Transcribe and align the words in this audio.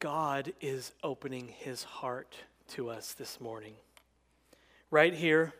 God 0.00 0.52
is 0.60 0.92
opening 1.02 1.48
his 1.48 1.84
heart 1.84 2.36
to 2.68 2.90
us 2.90 3.14
this 3.14 3.40
morning. 3.40 3.74
Right 4.90 5.14
here, 5.14 5.54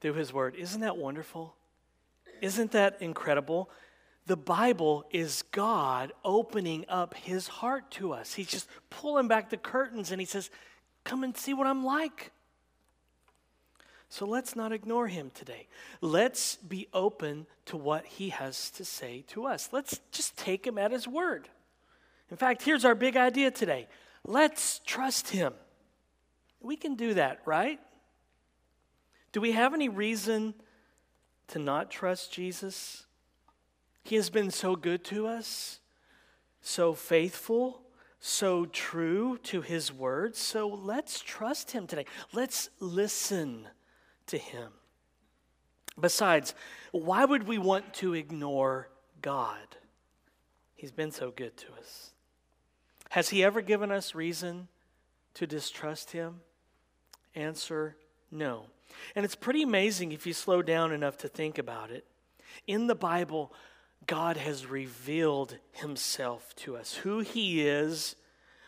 through 0.00 0.14
his 0.14 0.32
word. 0.32 0.54
Isn't 0.56 0.80
that 0.80 0.96
wonderful? 0.96 1.54
Isn't 2.40 2.72
that 2.72 3.00
incredible? 3.00 3.70
The 4.26 4.36
Bible 4.36 5.04
is 5.10 5.42
God 5.50 6.12
opening 6.24 6.84
up 6.88 7.14
his 7.14 7.48
heart 7.48 7.90
to 7.92 8.12
us. 8.12 8.34
He's 8.34 8.46
just 8.46 8.68
pulling 8.88 9.28
back 9.28 9.50
the 9.50 9.56
curtains 9.56 10.10
and 10.10 10.20
he 10.20 10.26
says, 10.26 10.50
Come 11.04 11.24
and 11.24 11.36
see 11.36 11.54
what 11.54 11.66
I'm 11.66 11.84
like. 11.84 12.30
So 14.10 14.26
let's 14.26 14.56
not 14.56 14.72
ignore 14.72 15.06
him 15.06 15.30
today. 15.34 15.66
Let's 16.00 16.56
be 16.56 16.88
open 16.92 17.46
to 17.66 17.76
what 17.76 18.04
he 18.04 18.30
has 18.30 18.70
to 18.72 18.84
say 18.84 19.24
to 19.28 19.46
us. 19.46 19.70
Let's 19.72 20.00
just 20.10 20.36
take 20.36 20.66
him 20.66 20.78
at 20.78 20.90
his 20.90 21.06
word. 21.06 21.48
In 22.30 22.36
fact, 22.36 22.62
here's 22.62 22.84
our 22.84 22.94
big 22.94 23.16
idea 23.16 23.50
today 23.50 23.88
let's 24.24 24.80
trust 24.86 25.30
him. 25.30 25.54
We 26.60 26.76
can 26.76 26.94
do 26.94 27.14
that, 27.14 27.40
right? 27.46 27.80
Do 29.32 29.40
we 29.40 29.52
have 29.52 29.74
any 29.74 29.88
reason 29.88 30.54
to 31.48 31.58
not 31.58 31.90
trust 31.90 32.32
Jesus? 32.32 33.06
He 34.02 34.16
has 34.16 34.30
been 34.30 34.50
so 34.50 34.76
good 34.76 35.04
to 35.04 35.26
us, 35.26 35.80
so 36.60 36.94
faithful, 36.94 37.82
so 38.18 38.66
true 38.66 39.38
to 39.44 39.62
his 39.62 39.92
words. 39.92 40.38
So 40.38 40.68
let's 40.68 41.20
trust 41.20 41.70
him 41.70 41.86
today. 41.86 42.06
Let's 42.32 42.70
listen 42.80 43.68
to 44.26 44.38
him. 44.38 44.72
Besides, 45.98 46.54
why 46.92 47.24
would 47.24 47.46
we 47.46 47.58
want 47.58 47.94
to 47.94 48.14
ignore 48.14 48.88
God? 49.22 49.76
He's 50.74 50.92
been 50.92 51.10
so 51.10 51.30
good 51.30 51.56
to 51.58 51.66
us. 51.78 52.09
Has 53.10 53.28
he 53.28 53.42
ever 53.42 53.60
given 53.60 53.90
us 53.90 54.14
reason 54.14 54.68
to 55.34 55.46
distrust 55.46 56.12
him? 56.12 56.40
Answer 57.34 57.96
no. 58.30 58.66
And 59.14 59.24
it's 59.24 59.34
pretty 59.34 59.62
amazing 59.62 60.12
if 60.12 60.26
you 60.26 60.32
slow 60.32 60.62
down 60.62 60.92
enough 60.92 61.18
to 61.18 61.28
think 61.28 61.58
about 61.58 61.90
it. 61.90 62.04
In 62.68 62.86
the 62.86 62.94
Bible, 62.94 63.52
God 64.06 64.36
has 64.36 64.64
revealed 64.64 65.56
himself 65.72 66.54
to 66.56 66.76
us, 66.76 66.94
who 66.94 67.18
he 67.18 67.66
is, 67.66 68.14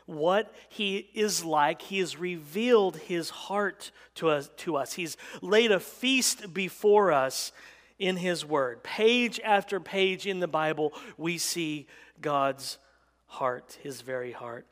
what 0.07 0.53
he 0.69 1.09
is 1.15 1.45
like. 1.45 1.81
He 1.83 2.01
has 2.01 2.19
revealed 2.19 2.97
his 2.97 3.31
heart 3.31 3.93
to 4.17 4.29
us, 4.29 4.51
to 4.59 4.77
us. 4.77 4.95
He's 4.95 5.17
laid 5.41 5.71
a 5.71 5.81
feast 5.81 6.53
before 6.53 7.13
us 7.13 7.53
in 7.97 8.17
his 8.17 8.45
word. 8.45 8.83
Page 8.83 9.41
after 9.45 9.79
page 9.79 10.27
in 10.27 10.41
the 10.41 10.49
Bible, 10.49 10.93
we 11.17 11.39
see 11.39 11.87
God's 12.21 12.79
heart, 13.33 13.79
his 13.83 14.03
very 14.03 14.33
heart. 14.33 14.67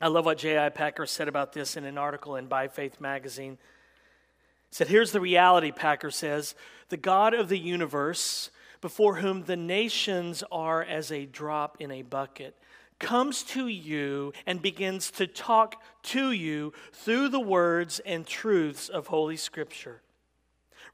I 0.00 0.06
love 0.06 0.24
what 0.24 0.38
J.I. 0.38 0.68
Packer 0.70 1.04
said 1.04 1.28
about 1.28 1.52
this 1.52 1.76
in 1.76 1.84
an 1.84 1.98
article 1.98 2.36
in 2.36 2.46
By 2.46 2.68
Faith 2.68 3.00
magazine 3.00 3.58
said, 4.70 4.88
Here's 4.88 5.12
the 5.12 5.20
reality, 5.20 5.70
Packer 5.72 6.10
says 6.10 6.54
the 6.88 6.96
God 6.96 7.34
of 7.34 7.48
the 7.48 7.58
universe, 7.58 8.50
before 8.80 9.16
whom 9.16 9.44
the 9.44 9.56
nations 9.56 10.42
are 10.50 10.82
as 10.82 11.10
a 11.10 11.26
drop 11.26 11.76
in 11.80 11.90
a 11.90 12.02
bucket, 12.02 12.56
comes 12.98 13.42
to 13.42 13.66
you 13.66 14.32
and 14.46 14.62
begins 14.62 15.10
to 15.10 15.26
talk 15.26 15.82
to 16.02 16.30
you 16.30 16.72
through 16.92 17.28
the 17.28 17.40
words 17.40 18.00
and 18.00 18.26
truths 18.26 18.88
of 18.88 19.08
Holy 19.08 19.36
Scripture. 19.36 20.02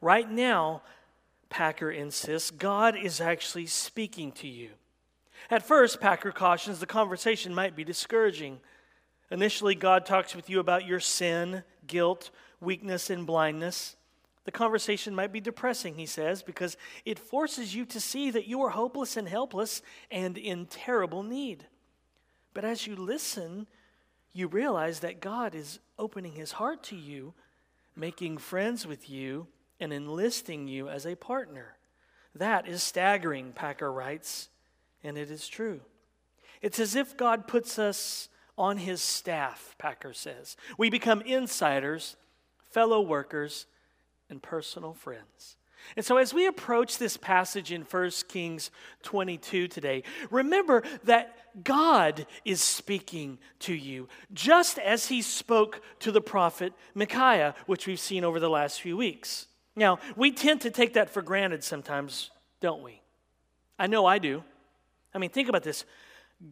Right 0.00 0.30
now, 0.30 0.82
Packer 1.50 1.90
insists, 1.90 2.50
God 2.50 2.96
is 2.96 3.20
actually 3.20 3.66
speaking 3.66 4.32
to 4.32 4.48
you. 4.48 4.70
At 5.50 5.66
first, 5.66 6.00
Packer 6.00 6.32
cautions 6.32 6.80
the 6.80 6.86
conversation 6.86 7.54
might 7.54 7.76
be 7.76 7.84
discouraging. 7.84 8.60
Initially, 9.30 9.74
God 9.74 10.06
talks 10.06 10.34
with 10.34 10.48
you 10.48 10.60
about 10.60 10.86
your 10.86 11.00
sin, 11.00 11.62
guilt, 11.86 12.30
weakness, 12.60 13.10
and 13.10 13.26
blindness. 13.26 13.96
The 14.44 14.52
conversation 14.52 15.14
might 15.14 15.32
be 15.32 15.40
depressing, 15.40 15.96
he 15.96 16.06
says, 16.06 16.42
because 16.42 16.76
it 17.04 17.18
forces 17.18 17.74
you 17.74 17.84
to 17.86 18.00
see 18.00 18.30
that 18.30 18.46
you 18.46 18.62
are 18.62 18.70
hopeless 18.70 19.16
and 19.16 19.28
helpless 19.28 19.82
and 20.10 20.38
in 20.38 20.66
terrible 20.66 21.22
need. 21.22 21.66
But 22.54 22.64
as 22.64 22.86
you 22.86 22.96
listen, 22.96 23.66
you 24.32 24.46
realize 24.46 25.00
that 25.00 25.20
God 25.20 25.54
is 25.54 25.80
opening 25.98 26.32
his 26.32 26.52
heart 26.52 26.82
to 26.84 26.96
you, 26.96 27.34
making 27.94 28.38
friends 28.38 28.86
with 28.86 29.10
you, 29.10 29.48
and 29.80 29.92
enlisting 29.92 30.66
you 30.66 30.88
as 30.88 31.06
a 31.06 31.14
partner. 31.14 31.76
That 32.34 32.66
is 32.66 32.82
staggering, 32.82 33.52
Packer 33.52 33.92
writes, 33.92 34.48
and 35.02 35.16
it 35.16 35.30
is 35.30 35.48
true. 35.48 35.80
It's 36.60 36.80
as 36.80 36.94
if 36.96 37.16
God 37.16 37.46
puts 37.46 37.78
us 37.78 38.28
on 38.56 38.78
his 38.78 39.00
staff, 39.00 39.76
Packer 39.78 40.12
says. 40.12 40.56
We 40.76 40.90
become 40.90 41.20
insiders 41.22 42.16
fellow 42.70 43.00
workers, 43.00 43.66
and 44.30 44.42
personal 44.42 44.92
friends. 44.92 45.56
And 45.96 46.04
so, 46.04 46.18
as 46.18 46.34
we 46.34 46.46
approach 46.46 46.98
this 46.98 47.16
passage 47.16 47.72
in 47.72 47.82
1 47.82 48.10
Kings 48.28 48.70
22 49.04 49.68
today, 49.68 50.02
remember 50.30 50.82
that 51.04 51.36
God 51.64 52.26
is 52.44 52.60
speaking 52.60 53.38
to 53.60 53.74
you, 53.74 54.08
just 54.34 54.78
as 54.78 55.06
he 55.06 55.22
spoke 55.22 55.80
to 56.00 56.12
the 56.12 56.20
prophet 56.20 56.72
Micaiah, 56.94 57.54
which 57.66 57.86
we've 57.86 58.00
seen 58.00 58.24
over 58.24 58.38
the 58.38 58.50
last 58.50 58.80
few 58.80 58.96
weeks. 58.96 59.46
Now, 59.76 59.98
we 60.16 60.32
tend 60.32 60.60
to 60.62 60.70
take 60.70 60.94
that 60.94 61.08
for 61.08 61.22
granted 61.22 61.62
sometimes, 61.64 62.30
don't 62.60 62.82
we? 62.82 63.00
I 63.78 63.86
know 63.86 64.04
I 64.04 64.18
do. 64.18 64.42
I 65.14 65.18
mean, 65.18 65.30
think 65.30 65.48
about 65.48 65.62
this 65.62 65.84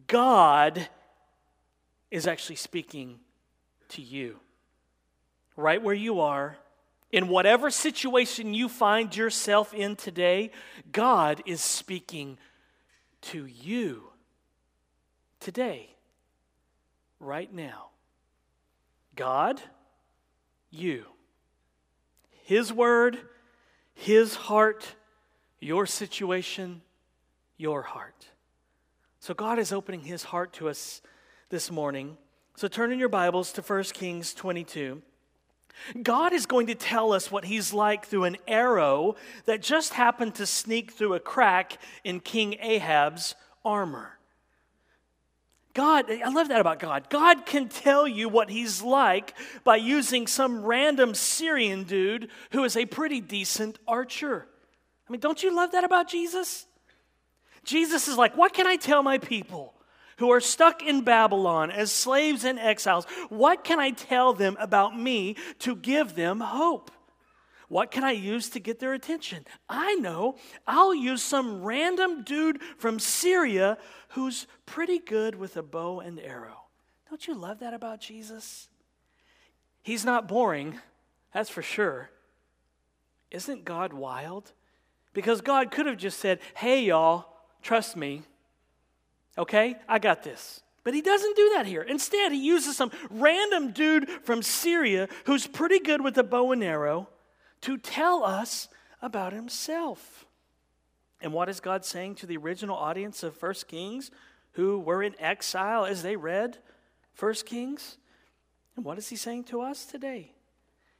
God 0.07 0.87
is 2.11 2.27
actually 2.27 2.55
speaking 2.55 3.19
to 3.89 4.01
you 4.01 4.39
right 5.57 5.81
where 5.81 5.95
you 5.95 6.21
are, 6.21 6.57
in 7.11 7.27
whatever 7.27 7.69
situation 7.69 8.53
you 8.53 8.69
find 8.69 9.15
yourself 9.15 9.73
in 9.73 9.95
today, 9.95 10.51
God 10.91 11.41
is 11.45 11.61
speaking 11.61 12.37
to 13.21 13.45
you 13.45 14.03
today, 15.39 15.89
right 17.19 17.51
now. 17.51 17.87
God, 19.15 19.61
you. 20.69 21.05
His 22.43 22.71
word, 22.71 23.17
His 23.95 24.35
heart, 24.35 24.95
your 25.59 25.85
situation, 25.85 26.81
your 27.57 27.81
heart. 27.81 28.27
So 29.27 29.33
God 29.33 29.59
is 29.59 29.73
opening 29.73 30.03
His 30.03 30.23
heart 30.23 30.53
to 30.53 30.69
us 30.69 31.01
this 31.49 31.69
morning. 31.69 32.15
So 32.55 32.69
turn 32.69 32.93
in 32.93 32.97
your 32.97 33.09
Bibles 33.09 33.51
to 33.51 33.61
1 33.61 33.83
Kings 33.93 34.33
22. 34.33 35.01
God 36.01 36.31
is 36.31 36.45
going 36.45 36.67
to 36.67 36.75
tell 36.75 37.11
us 37.11 37.29
what 37.29 37.43
he's 37.43 37.73
like 37.73 38.05
through 38.05 38.23
an 38.23 38.37
arrow 38.47 39.17
that 39.43 39.61
just 39.61 39.91
happened 39.91 40.35
to 40.35 40.45
sneak 40.45 40.93
through 40.93 41.13
a 41.13 41.19
crack 41.19 41.77
in 42.05 42.21
King 42.21 42.55
Ahab's 42.61 43.35
armor. 43.65 44.17
God, 45.73 46.09
I 46.09 46.29
love 46.29 46.47
that 46.47 46.61
about 46.61 46.79
God. 46.79 47.09
God 47.09 47.45
can 47.45 47.67
tell 47.67 48.07
you 48.07 48.29
what 48.29 48.49
he's 48.49 48.81
like 48.81 49.33
by 49.65 49.75
using 49.75 50.25
some 50.25 50.63
random 50.63 51.13
Syrian 51.13 51.83
dude 51.83 52.29
who 52.51 52.63
is 52.63 52.77
a 52.77 52.85
pretty 52.85 53.19
decent 53.19 53.77
archer. 53.89 54.47
I 55.05 55.11
mean, 55.11 55.19
don't 55.19 55.43
you 55.43 55.53
love 55.53 55.73
that 55.73 55.83
about 55.83 56.07
Jesus? 56.07 56.65
Jesus 57.67 58.07
is 58.07 58.17
like, 58.17 58.35
what 58.35 58.53
can 58.53 58.65
I 58.65 58.77
tell 58.77 59.03
my 59.03 59.19
people? 59.19 59.75
who 60.17 60.31
are 60.31 60.41
stuck 60.41 60.83
in 60.83 61.01
Babylon 61.01 61.71
as 61.71 61.91
slaves 61.91 62.43
and 62.43 62.59
exiles, 62.59 63.05
what 63.29 63.63
can 63.63 63.79
I 63.79 63.91
tell 63.91 64.33
them 64.33 64.57
about 64.59 64.97
me 64.97 65.35
to 65.59 65.75
give 65.75 66.15
them 66.15 66.39
hope? 66.39 66.91
What 67.69 67.91
can 67.91 68.03
I 68.03 68.11
use 68.11 68.49
to 68.49 68.59
get 68.59 68.79
their 68.79 68.93
attention? 68.93 69.45
I 69.67 69.95
know 69.95 70.37
I'll 70.65 70.95
use 70.95 71.21
some 71.21 71.63
random 71.63 72.23
dude 72.23 72.61
from 72.77 72.97
Syria 72.97 73.77
who's 74.09 74.47
pretty 74.65 74.99
good 74.99 75.35
with 75.35 75.57
a 75.57 75.63
bow 75.63 75.99
and 75.99 76.19
arrow. 76.19 76.63
Don't 77.09 77.27
you 77.27 77.35
love 77.35 77.59
that 77.59 77.73
about 77.73 77.99
Jesus? 77.99 78.69
He's 79.83 80.05
not 80.05 80.27
boring, 80.27 80.79
that's 81.33 81.49
for 81.49 81.61
sure. 81.61 82.09
Isn't 83.29 83.65
God 83.65 83.93
wild? 83.93 84.53
Because 85.13 85.41
God 85.41 85.71
could 85.71 85.85
have 85.85 85.97
just 85.97 86.19
said, 86.19 86.39
hey, 86.55 86.83
y'all, 86.85 87.36
trust 87.67 87.95
me, 87.95 88.23
Okay? 89.37 89.75
I 89.87 89.99
got 89.99 90.23
this. 90.23 90.61
But 90.83 90.93
he 90.93 91.01
doesn't 91.01 91.35
do 91.35 91.51
that 91.55 91.65
here. 91.65 91.81
Instead, 91.81 92.31
he 92.31 92.45
uses 92.45 92.77
some 92.77 92.91
random 93.09 93.71
dude 93.71 94.09
from 94.23 94.41
Syria 94.41 95.07
who's 95.25 95.45
pretty 95.45 95.79
good 95.79 96.01
with 96.01 96.17
a 96.17 96.23
bow 96.23 96.51
and 96.51 96.63
arrow 96.63 97.09
to 97.61 97.77
tell 97.77 98.23
us 98.23 98.69
about 99.01 99.33
himself. 99.33 100.25
And 101.21 101.33
what 101.33 101.49
is 101.49 101.59
God 101.59 101.83
saying 101.83 102.15
to 102.15 102.25
the 102.25 102.37
original 102.37 102.77
audience 102.77 103.21
of 103.21 103.35
First 103.35 103.67
Kings 103.67 104.11
who 104.53 104.79
were 104.79 105.03
in 105.03 105.13
exile 105.19 105.85
as 105.85 106.03
they 106.03 106.15
read 106.15 106.57
First 107.13 107.45
Kings? 107.45 107.97
And 108.75 108.85
what 108.85 108.97
is 108.97 109.09
he 109.09 109.15
saying 109.15 109.45
to 109.45 109.61
us 109.61 109.85
today? 109.85 110.31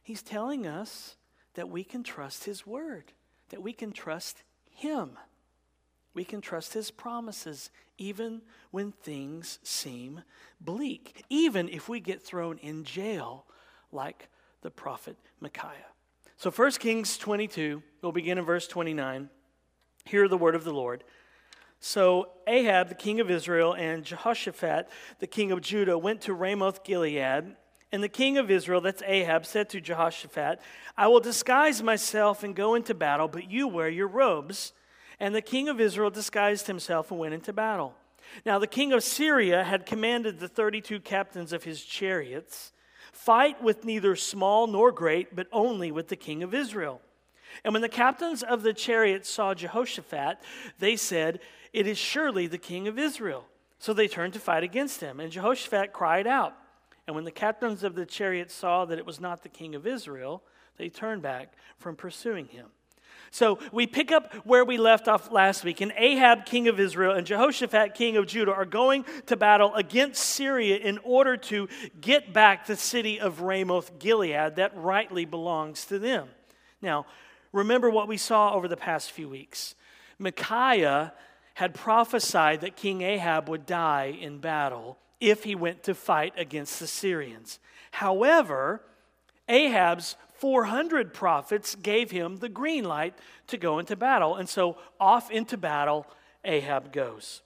He's 0.03 0.21
telling 0.21 0.67
us 0.67 1.15
that 1.53 1.69
we 1.69 1.83
can 1.83 2.03
trust 2.03 2.43
his 2.43 2.67
word, 2.67 3.13
that 3.49 3.61
we 3.61 3.73
can 3.73 3.91
trust 3.91 4.43
him. 4.69 5.17
We 6.17 6.25
can 6.25 6.41
trust 6.41 6.73
his 6.73 6.89
promises 6.89 7.69
even 7.99 8.41
when 8.71 8.91
things 8.91 9.59
seem 9.61 10.23
bleak, 10.59 11.23
even 11.29 11.69
if 11.69 11.87
we 11.87 11.99
get 11.99 12.23
thrown 12.23 12.57
in 12.57 12.85
jail 12.85 13.45
like 13.91 14.27
the 14.63 14.71
prophet 14.71 15.15
Micaiah. 15.41 15.91
So 16.37 16.49
1 16.49 16.71
Kings 16.71 17.19
22, 17.19 17.83
we'll 18.01 18.11
begin 18.11 18.39
in 18.39 18.45
verse 18.45 18.67
29. 18.67 19.29
Hear 20.05 20.27
the 20.27 20.39
word 20.39 20.55
of 20.55 20.63
the 20.63 20.73
Lord. 20.73 21.03
So 21.79 22.29
Ahab, 22.47 22.89
the 22.89 22.95
king 22.95 23.19
of 23.19 23.29
Israel, 23.29 23.73
and 23.73 24.03
Jehoshaphat, 24.03 24.89
the 25.19 25.27
king 25.27 25.51
of 25.51 25.61
Judah, 25.61 25.99
went 25.99 26.21
to 26.21 26.33
Ramoth 26.33 26.83
Gilead. 26.83 27.55
And 27.91 28.03
the 28.03 28.09
king 28.09 28.39
of 28.39 28.49
Israel, 28.49 28.81
that's 28.81 29.03
Ahab, 29.05 29.45
said 29.45 29.69
to 29.69 29.79
Jehoshaphat, 29.79 30.61
I 30.97 31.09
will 31.09 31.19
disguise 31.19 31.83
myself 31.83 32.43
and 32.43 32.55
go 32.55 32.73
into 32.73 32.95
battle, 32.95 33.27
but 33.27 33.51
you 33.51 33.67
wear 33.67 33.87
your 33.87 34.07
robes. 34.07 34.73
And 35.19 35.33
the 35.33 35.41
king 35.41 35.67
of 35.69 35.81
Israel 35.81 36.09
disguised 36.09 36.67
himself 36.67 37.11
and 37.11 37.19
went 37.19 37.33
into 37.33 37.53
battle. 37.53 37.95
Now, 38.45 38.59
the 38.59 38.67
king 38.67 38.93
of 38.93 39.03
Syria 39.03 39.63
had 39.63 39.85
commanded 39.85 40.39
the 40.39 40.47
32 40.47 40.99
captains 40.99 41.53
of 41.53 41.63
his 41.63 41.83
chariots 41.83 42.71
fight 43.13 43.61
with 43.63 43.83
neither 43.83 44.15
small 44.15 44.67
nor 44.67 44.91
great, 44.91 45.35
but 45.35 45.47
only 45.51 45.91
with 45.91 46.07
the 46.07 46.15
king 46.15 46.43
of 46.43 46.53
Israel. 46.53 47.01
And 47.63 47.73
when 47.73 47.81
the 47.81 47.89
captains 47.89 48.43
of 48.43 48.61
the 48.61 48.73
chariots 48.73 49.29
saw 49.29 49.53
Jehoshaphat, 49.53 50.37
they 50.79 50.95
said, 50.95 51.39
It 51.73 51.87
is 51.87 51.97
surely 51.97 52.45
the 52.47 52.57
king 52.57 52.87
of 52.87 52.99
Israel. 52.99 53.45
So 53.79 53.93
they 53.93 54.07
turned 54.07 54.33
to 54.33 54.39
fight 54.39 54.63
against 54.63 55.01
him. 55.01 55.19
And 55.19 55.31
Jehoshaphat 55.31 55.93
cried 55.93 56.27
out. 56.27 56.55
And 57.05 57.15
when 57.15 57.25
the 57.25 57.31
captains 57.31 57.83
of 57.83 57.95
the 57.95 58.05
chariots 58.05 58.53
saw 58.53 58.85
that 58.85 58.99
it 58.99 59.05
was 59.05 59.19
not 59.19 59.43
the 59.43 59.49
king 59.49 59.75
of 59.75 59.87
Israel, 59.87 60.43
they 60.77 60.89
turned 60.89 61.21
back 61.21 61.53
from 61.77 61.95
pursuing 61.95 62.47
him. 62.47 62.67
So 63.31 63.59
we 63.71 63.87
pick 63.87 64.11
up 64.11 64.33
where 64.45 64.65
we 64.65 64.77
left 64.77 65.07
off 65.07 65.31
last 65.31 65.63
week. 65.63 65.81
And 65.81 65.93
Ahab, 65.97 66.45
king 66.45 66.67
of 66.67 66.79
Israel, 66.79 67.13
and 67.13 67.25
Jehoshaphat, 67.25 67.93
king 67.93 68.17
of 68.17 68.27
Judah, 68.27 68.53
are 68.53 68.65
going 68.65 69.05
to 69.27 69.35
battle 69.35 69.73
against 69.75 70.23
Syria 70.23 70.77
in 70.77 70.99
order 71.03 71.37
to 71.37 71.67
get 71.99 72.33
back 72.33 72.65
the 72.65 72.75
city 72.75 73.19
of 73.19 73.41
Ramoth 73.41 73.99
Gilead 73.99 74.55
that 74.55 74.71
rightly 74.75 75.25
belongs 75.25 75.85
to 75.85 75.99
them. 75.99 76.29
Now, 76.81 77.05
remember 77.51 77.89
what 77.89 78.07
we 78.07 78.17
saw 78.17 78.53
over 78.53 78.67
the 78.67 78.77
past 78.77 79.11
few 79.11 79.29
weeks. 79.29 79.75
Micaiah 80.19 81.13
had 81.55 81.73
prophesied 81.73 82.61
that 82.61 82.75
King 82.75 83.01
Ahab 83.01 83.49
would 83.49 83.65
die 83.65 84.15
in 84.19 84.37
battle 84.37 84.97
if 85.19 85.43
he 85.43 85.55
went 85.55 85.83
to 85.83 85.95
fight 85.95 86.33
against 86.37 86.79
the 86.79 86.87
Syrians. 86.87 87.59
However, 87.91 88.81
Ahab's 89.49 90.15
400 90.39 91.13
prophets 91.13 91.75
gave 91.75 92.11
him 92.11 92.37
the 92.37 92.49
green 92.49 92.83
light 92.83 93.15
to 93.47 93.57
go 93.57 93.79
into 93.79 93.95
battle. 93.95 94.35
And 94.35 94.47
so 94.47 94.77
off 94.99 95.31
into 95.31 95.57
battle 95.57 96.05
Ahab 96.45 96.91
goes. 96.91 97.41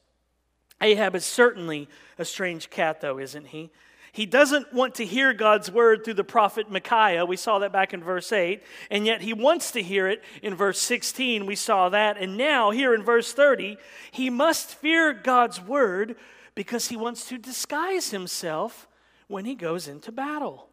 Ahab 0.81 1.15
is 1.15 1.25
certainly 1.25 1.87
a 2.17 2.25
strange 2.25 2.69
cat, 2.69 3.01
though, 3.01 3.19
isn't 3.19 3.47
he? 3.47 3.71
He 4.13 4.25
doesn't 4.25 4.73
want 4.73 4.95
to 4.95 5.05
hear 5.05 5.31
God's 5.31 5.71
word 5.71 6.03
through 6.03 6.15
the 6.15 6.23
prophet 6.23 6.69
Micaiah. 6.69 7.25
We 7.25 7.37
saw 7.37 7.59
that 7.59 7.71
back 7.71 7.93
in 7.93 8.03
verse 8.03 8.31
8. 8.31 8.61
And 8.89 9.05
yet 9.05 9.21
he 9.21 9.33
wants 9.33 9.71
to 9.71 9.81
hear 9.81 10.07
it 10.09 10.21
in 10.41 10.55
verse 10.55 10.79
16. 10.81 11.45
We 11.45 11.55
saw 11.55 11.87
that. 11.89 12.17
And 12.17 12.35
now, 12.35 12.71
here 12.71 12.93
in 12.93 13.03
verse 13.03 13.31
30, 13.31 13.77
he 14.11 14.29
must 14.29 14.75
fear 14.75 15.13
God's 15.13 15.61
word 15.61 16.17
because 16.55 16.89
he 16.89 16.97
wants 16.97 17.25
to 17.29 17.37
disguise 17.37 18.11
himself 18.11 18.87
when 19.27 19.45
he 19.45 19.55
goes 19.55 19.87
into 19.87 20.11
battle. 20.11 20.67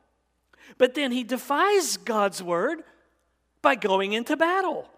But 0.76 0.94
then 0.94 1.12
he 1.12 1.24
defies 1.24 1.96
God's 1.96 2.42
word 2.42 2.82
by 3.62 3.74
going 3.74 4.12
into 4.12 4.36
battle. 4.36 4.88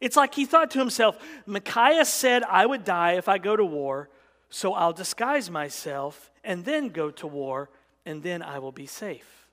It's 0.00 0.16
like 0.16 0.34
he 0.34 0.44
thought 0.44 0.70
to 0.72 0.78
himself, 0.78 1.18
Micaiah 1.46 2.04
said 2.04 2.42
I 2.42 2.66
would 2.66 2.84
die 2.84 3.12
if 3.12 3.28
I 3.28 3.38
go 3.38 3.56
to 3.56 3.64
war, 3.64 4.10
so 4.50 4.74
I'll 4.74 4.92
disguise 4.92 5.50
myself 5.50 6.30
and 6.44 6.64
then 6.64 6.88
go 6.88 7.10
to 7.12 7.26
war, 7.26 7.70
and 8.04 8.22
then 8.22 8.42
I 8.42 8.58
will 8.58 8.72
be 8.72 8.86
safe. 8.86 9.48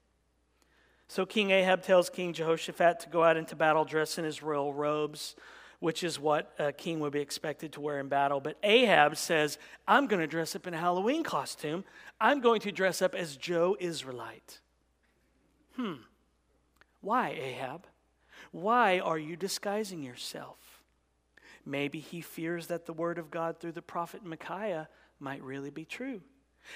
So 1.07 1.25
King 1.25 1.51
Ahab 1.51 1.83
tells 1.83 2.09
King 2.09 2.33
Jehoshaphat 2.33 3.01
to 3.01 3.09
go 3.09 3.23
out 3.23 3.37
into 3.37 3.55
battle 3.55 3.85
dressed 3.85 4.17
in 4.17 4.25
his 4.25 4.43
royal 4.43 4.73
robes, 4.73 5.35
which 5.79 6.03
is 6.03 6.19
what 6.19 6.53
a 6.59 6.71
king 6.71 6.99
would 6.99 7.11
be 7.11 7.21
expected 7.21 7.73
to 7.73 7.81
wear 7.81 7.99
in 7.99 8.07
battle. 8.07 8.39
But 8.39 8.57
Ahab 8.63 9.17
says, 9.17 9.57
I'm 9.87 10.07
going 10.07 10.21
to 10.21 10.27
dress 10.27 10.55
up 10.55 10.67
in 10.67 10.73
a 10.73 10.77
Halloween 10.77 11.23
costume. 11.23 11.83
I'm 12.19 12.39
going 12.39 12.61
to 12.61 12.71
dress 12.71 13.01
up 13.01 13.15
as 13.15 13.35
Joe 13.35 13.75
Israelite. 13.79 14.59
Hmm. 15.75 15.95
Why, 17.01 17.29
Ahab? 17.29 17.87
Why 18.51 18.99
are 18.99 19.17
you 19.17 19.35
disguising 19.35 20.03
yourself? 20.03 20.57
Maybe 21.65 21.99
he 21.99 22.21
fears 22.21 22.67
that 22.67 22.85
the 22.85 22.93
word 22.93 23.17
of 23.17 23.31
God 23.31 23.59
through 23.59 23.73
the 23.73 23.81
prophet 23.81 24.25
Micaiah 24.25 24.89
might 25.19 25.43
really 25.43 25.69
be 25.69 25.85
true. 25.85 26.21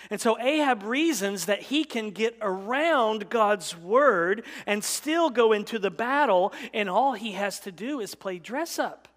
And 0.10 0.20
so 0.20 0.40
Ahab 0.40 0.84
reasons 0.84 1.46
that 1.46 1.64
he 1.64 1.84
can 1.84 2.12
get 2.12 2.38
around 2.42 3.30
God's 3.30 3.78
word 3.78 4.44
and 4.66 4.84
still 4.84 5.30
go 5.30 5.52
into 5.52 5.80
the 5.80 5.92
battle, 5.92 6.54
and 6.74 6.90
all 6.90 7.14
he 7.14 7.34
has 7.34 7.60
to 7.62 7.72
do 7.72 8.00
is 8.00 8.16
play 8.16 8.40
dress 8.40 8.80
up. 8.80 9.08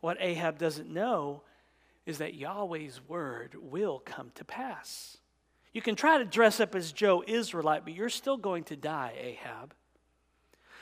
What 0.00 0.18
Ahab 0.20 0.58
doesn't 0.58 0.92
know 0.92 1.42
is 2.06 2.18
that 2.18 2.34
Yahweh's 2.34 3.00
word 3.08 3.56
will 3.60 4.00
come 4.04 4.30
to 4.34 4.44
pass. 4.44 5.18
You 5.76 5.82
can 5.82 5.94
try 5.94 6.16
to 6.16 6.24
dress 6.24 6.58
up 6.58 6.74
as 6.74 6.90
Joe 6.90 7.22
Israelite, 7.26 7.84
but 7.84 7.92
you're 7.92 8.08
still 8.08 8.38
going 8.38 8.64
to 8.64 8.76
die, 8.76 9.12
Ahab. 9.20 9.74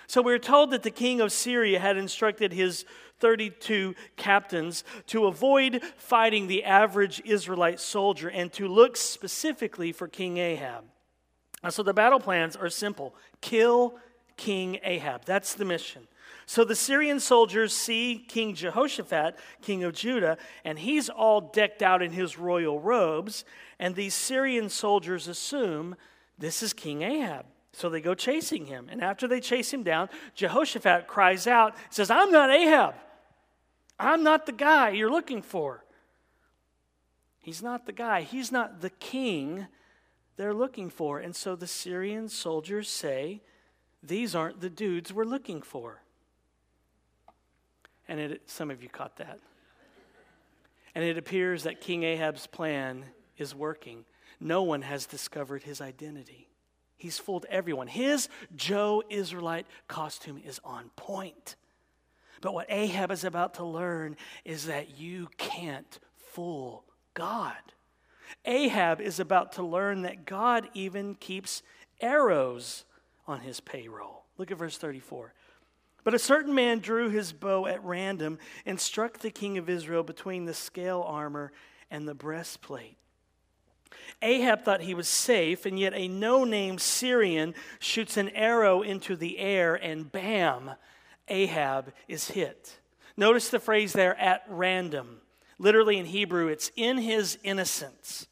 So 0.07 0.23
we're 0.23 0.39
told 0.39 0.71
that 0.71 0.85
the 0.85 0.91
king 0.93 1.21
of 1.21 1.33
Syria 1.33 1.81
had 1.81 1.97
instructed 1.97 2.53
his 2.53 2.85
32 3.19 3.97
captains 4.17 4.85
to 5.09 5.27
avoid 5.27 5.83
fighting 5.97 6.47
the 6.47 6.63
average 6.63 7.21
Israelite 7.25 7.81
soldier 7.81 8.29
and 8.29 8.53
to 8.53 8.69
look 8.69 8.97
specifically 8.97 9.91
for 9.91 10.07
King 10.07 10.37
Ahab. 10.37 10.85
so 11.71 11.83
the 11.83 11.93
battle 11.93 12.21
plans 12.21 12.55
are 12.55 12.71
simple 12.71 13.17
kill 13.41 13.97
King 14.37 14.79
Ahab. 14.85 15.25
That's 15.25 15.55
the 15.55 15.65
mission. 15.65 16.07
So 16.47 16.65
the 16.65 16.77
Syrian 16.77 17.21
soldiers 17.21 17.73
see 17.73 18.25
King 18.29 18.55
Jehoshaphat, 18.55 19.39
king 19.63 19.85
of 19.85 19.95
Judah, 19.95 20.37
and 20.65 20.79
he's 20.79 21.09
all 21.09 21.41
decked 21.41 21.83
out 21.83 22.03
in 22.03 22.13
his 22.13 22.39
royal 22.39 22.81
robes. 22.81 23.45
And 23.79 23.95
these 23.95 24.15
Syrian 24.15 24.69
soldiers 24.69 25.27
assume 25.27 25.97
this 26.39 26.63
is 26.63 26.73
King 26.73 27.03
Ahab. 27.03 27.47
So 27.73 27.89
they 27.89 28.01
go 28.01 28.15
chasing 28.15 28.67
him. 28.67 28.89
And 28.91 29.03
after 29.03 29.27
they 29.27 29.41
chase 29.41 29.73
him 29.73 29.83
down, 29.83 30.09
Jehoshaphat 30.35 31.07
cries 31.07 31.47
out, 31.47 31.75
says, 31.91 32.11
I'm 32.11 32.31
not 32.31 32.51
Ahab. 32.51 32.95
I'm 33.99 34.23
not 34.23 34.47
the 34.47 34.53
guy 34.53 34.91
you're 34.91 35.11
looking 35.11 35.43
for. 35.43 35.85
He's 37.41 37.63
not 37.63 37.87
the 37.87 37.93
guy. 37.93 38.23
He's 38.23 38.53
not 38.53 38.81
the 38.81 38.91
king 38.91 39.67
they're 40.37 40.55
looking 40.55 40.91
for. 40.91 41.19
And 41.19 41.35
so 41.35 41.57
the 41.57 41.67
Syrian 41.67 42.29
soldiers 42.29 42.89
say, 42.89 43.43
These 44.03 44.35
aren't 44.35 44.61
the 44.61 44.71
dudes 44.71 45.13
we're 45.13 45.25
looking 45.25 45.61
for. 45.61 46.04
And 48.09 48.21
it, 48.21 48.43
some 48.47 48.71
of 48.71 48.83
you 48.83 48.89
caught 48.89 49.17
that. 49.17 49.39
And 50.95 51.05
it 51.05 51.19
appears 51.19 51.65
that 51.65 51.81
King 51.81 52.03
Ahab's 52.05 52.47
plan 52.47 53.05
is 53.37 53.55
working. 53.55 54.05
No 54.41 54.63
one 54.63 54.83
has 54.83 55.07
discovered 55.07 55.63
his 55.63 55.81
identity. 55.81 56.49
He's 56.97 57.19
fooled 57.19 57.47
everyone. 57.49 57.89
His 57.89 58.29
Joe 58.55 59.03
Israelite 59.11 59.67
costume 59.89 60.41
is 60.45 60.61
on 60.65 60.91
point. 60.97 61.57
But 62.41 62.55
what 62.55 62.67
Ahab 62.69 63.11
is 63.11 63.25
about 63.25 63.55
to 63.55 63.65
learn 63.65 64.17
is 64.45 64.67
that 64.67 64.99
you 64.99 65.29
can't 65.39 65.99
fool 66.17 66.85
God. 67.15 67.57
Ahab 68.45 69.01
is 69.01 69.19
about 69.19 69.53
to 69.53 69.63
learn 69.63 70.03
that 70.03 70.27
God 70.27 70.69
even 70.75 71.15
keeps 71.15 71.63
arrows 72.01 72.85
on 73.27 73.41
his 73.41 73.61
payroll. 73.61 74.25
Look 74.37 74.51
at 74.51 74.59
verse 74.59 74.77
34. 74.77 75.33
But 76.05 76.15
a 76.15 76.19
certain 76.19 76.55
man 76.55 76.81
drew 76.81 77.09
his 77.09 77.33
bow 77.33 77.67
at 77.67 77.83
random 77.83 78.39
and 78.67 78.79
struck 78.79 79.19
the 79.19 79.31
king 79.31 79.59
of 79.59 79.71
Israel 79.71 80.03
between 80.03 80.45
the 80.45 80.55
scale 80.55 81.03
armor 81.07 81.51
and 81.91 82.07
the 82.07 82.15
breastplate. 82.15 82.99
Ahab 84.21 84.65
thought 84.65 84.83
he 84.83 84.95
was 84.95 85.09
safe, 85.09 85.67
and 85.67 85.79
yet 85.79 85.95
a 85.95 86.09
no 86.09 86.45
name 86.45 86.79
Syrian 86.79 87.55
shoots 87.79 88.17
an 88.17 88.29
arrow 88.31 88.83
into 88.83 89.17
the 89.17 89.39
air, 89.39 89.75
and 89.75 90.11
bam, 90.11 90.73
Ahab 91.29 91.93
is 92.07 92.29
hit. 92.29 92.79
Notice 93.17 93.49
the 93.49 93.61
phrase 93.61 93.93
there, 93.93 94.19
at 94.19 94.45
random. 94.49 95.21
Literally 95.59 95.99
in 95.99 96.07
Hebrew, 96.07 96.49
it's 96.49 96.71
in 96.77 96.99
his 96.99 97.39
innocence. 97.43 98.27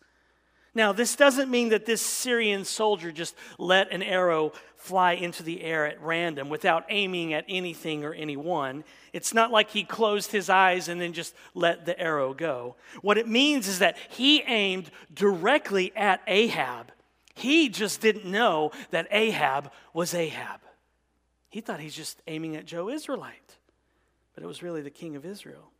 Now, 0.74 0.92
this 0.92 1.16
doesn't 1.16 1.50
mean 1.50 1.68
that 1.68 1.84
this 1.84 2.00
Syrian 2.00 2.64
soldier 2.64 3.12
just 3.12 3.34
let 3.58 3.92
an 3.92 4.02
arrow 4.02 4.52
fly 4.76 5.12
into 5.12 5.42
the 5.42 5.62
air 5.62 5.86
at 5.86 6.02
random 6.02 6.48
without 6.48 6.84
aiming 6.88 7.34
at 7.34 7.44
anything 7.48 8.04
or 8.04 8.14
anyone. 8.14 8.82
It's 9.12 9.34
not 9.34 9.52
like 9.52 9.70
he 9.70 9.84
closed 9.84 10.32
his 10.32 10.48
eyes 10.48 10.88
and 10.88 11.00
then 11.00 11.12
just 11.12 11.34
let 11.54 11.84
the 11.84 11.98
arrow 12.00 12.32
go. 12.34 12.76
What 13.02 13.18
it 13.18 13.28
means 13.28 13.68
is 13.68 13.80
that 13.80 13.96
he 14.08 14.40
aimed 14.42 14.90
directly 15.14 15.92
at 15.94 16.22
Ahab. 16.26 16.90
He 17.34 17.68
just 17.68 18.00
didn't 18.00 18.24
know 18.24 18.72
that 18.90 19.08
Ahab 19.10 19.70
was 19.92 20.14
Ahab. 20.14 20.60
He 21.50 21.60
thought 21.60 21.80
he's 21.80 21.94
just 21.94 22.20
aiming 22.26 22.56
at 22.56 22.64
Joe 22.64 22.88
Israelite, 22.88 23.58
but 24.34 24.42
it 24.42 24.46
was 24.46 24.62
really 24.62 24.80
the 24.80 24.90
king 24.90 25.16
of 25.16 25.26
Israel. 25.26 25.70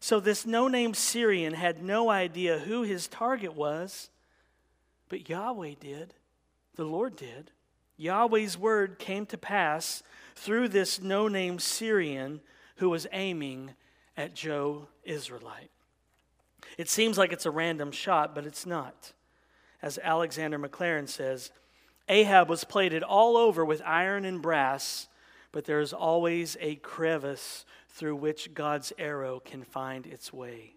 So 0.00 0.20
this 0.20 0.44
no 0.44 0.68
name 0.68 0.94
Syrian 0.94 1.54
had 1.54 1.82
no 1.82 2.10
idea 2.10 2.58
who 2.58 2.82
his 2.82 3.08
target 3.08 3.54
was, 3.54 4.10
but 5.08 5.28
Yahweh 5.28 5.74
did. 5.80 6.14
The 6.74 6.84
Lord 6.84 7.16
did. 7.16 7.50
Yahweh's 7.96 8.58
word 8.58 8.98
came 8.98 9.26
to 9.26 9.38
pass 9.38 10.02
through 10.34 10.68
this 10.68 11.00
no 11.00 11.28
name 11.28 11.58
Syrian 11.58 12.40
who 12.76 12.90
was 12.90 13.06
aiming 13.12 13.72
at 14.16 14.34
Joe 14.34 14.88
Israelite. 15.04 15.70
It 16.76 16.88
seems 16.88 17.16
like 17.16 17.32
it's 17.32 17.46
a 17.46 17.50
random 17.50 17.90
shot, 17.90 18.34
but 18.34 18.44
it's 18.44 18.66
not. 18.66 19.12
As 19.80 19.98
Alexander 20.02 20.58
Maclaren 20.58 21.08
says, 21.08 21.50
Ahab 22.08 22.48
was 22.48 22.64
plated 22.64 23.02
all 23.02 23.36
over 23.36 23.64
with 23.64 23.82
iron 23.84 24.24
and 24.24 24.42
brass, 24.42 25.08
but 25.52 25.64
there 25.64 25.80
is 25.80 25.92
always 25.92 26.56
a 26.60 26.76
crevice 26.76 27.64
through 27.88 28.16
which 28.16 28.52
God's 28.52 28.92
arrow 28.98 29.40
can 29.40 29.64
find 29.64 30.06
its 30.06 30.32
way. 30.32 30.74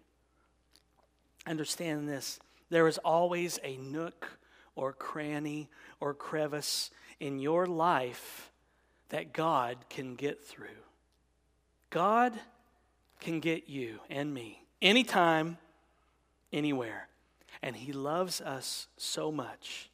Understand 1.46 2.08
this 2.08 2.40
there 2.70 2.86
is 2.88 2.98
always 2.98 3.58
a 3.62 3.76
nook 3.76 4.38
or 4.74 4.92
cranny 4.92 5.68
or 5.98 6.14
crevice 6.14 6.90
in 7.18 7.38
your 7.38 7.66
life 7.66 8.50
that 9.10 9.32
God 9.32 9.76
can 9.90 10.14
get 10.14 10.42
through. 10.42 10.68
God 11.90 12.32
can 13.20 13.40
get 13.40 13.68
you 13.68 13.98
and 14.08 14.32
me 14.32 14.62
anytime, 14.80 15.58
anywhere. 16.52 17.08
And 17.62 17.76
He 17.76 17.92
loves 17.92 18.40
us 18.40 18.86
so 18.96 19.30
much 19.30 19.90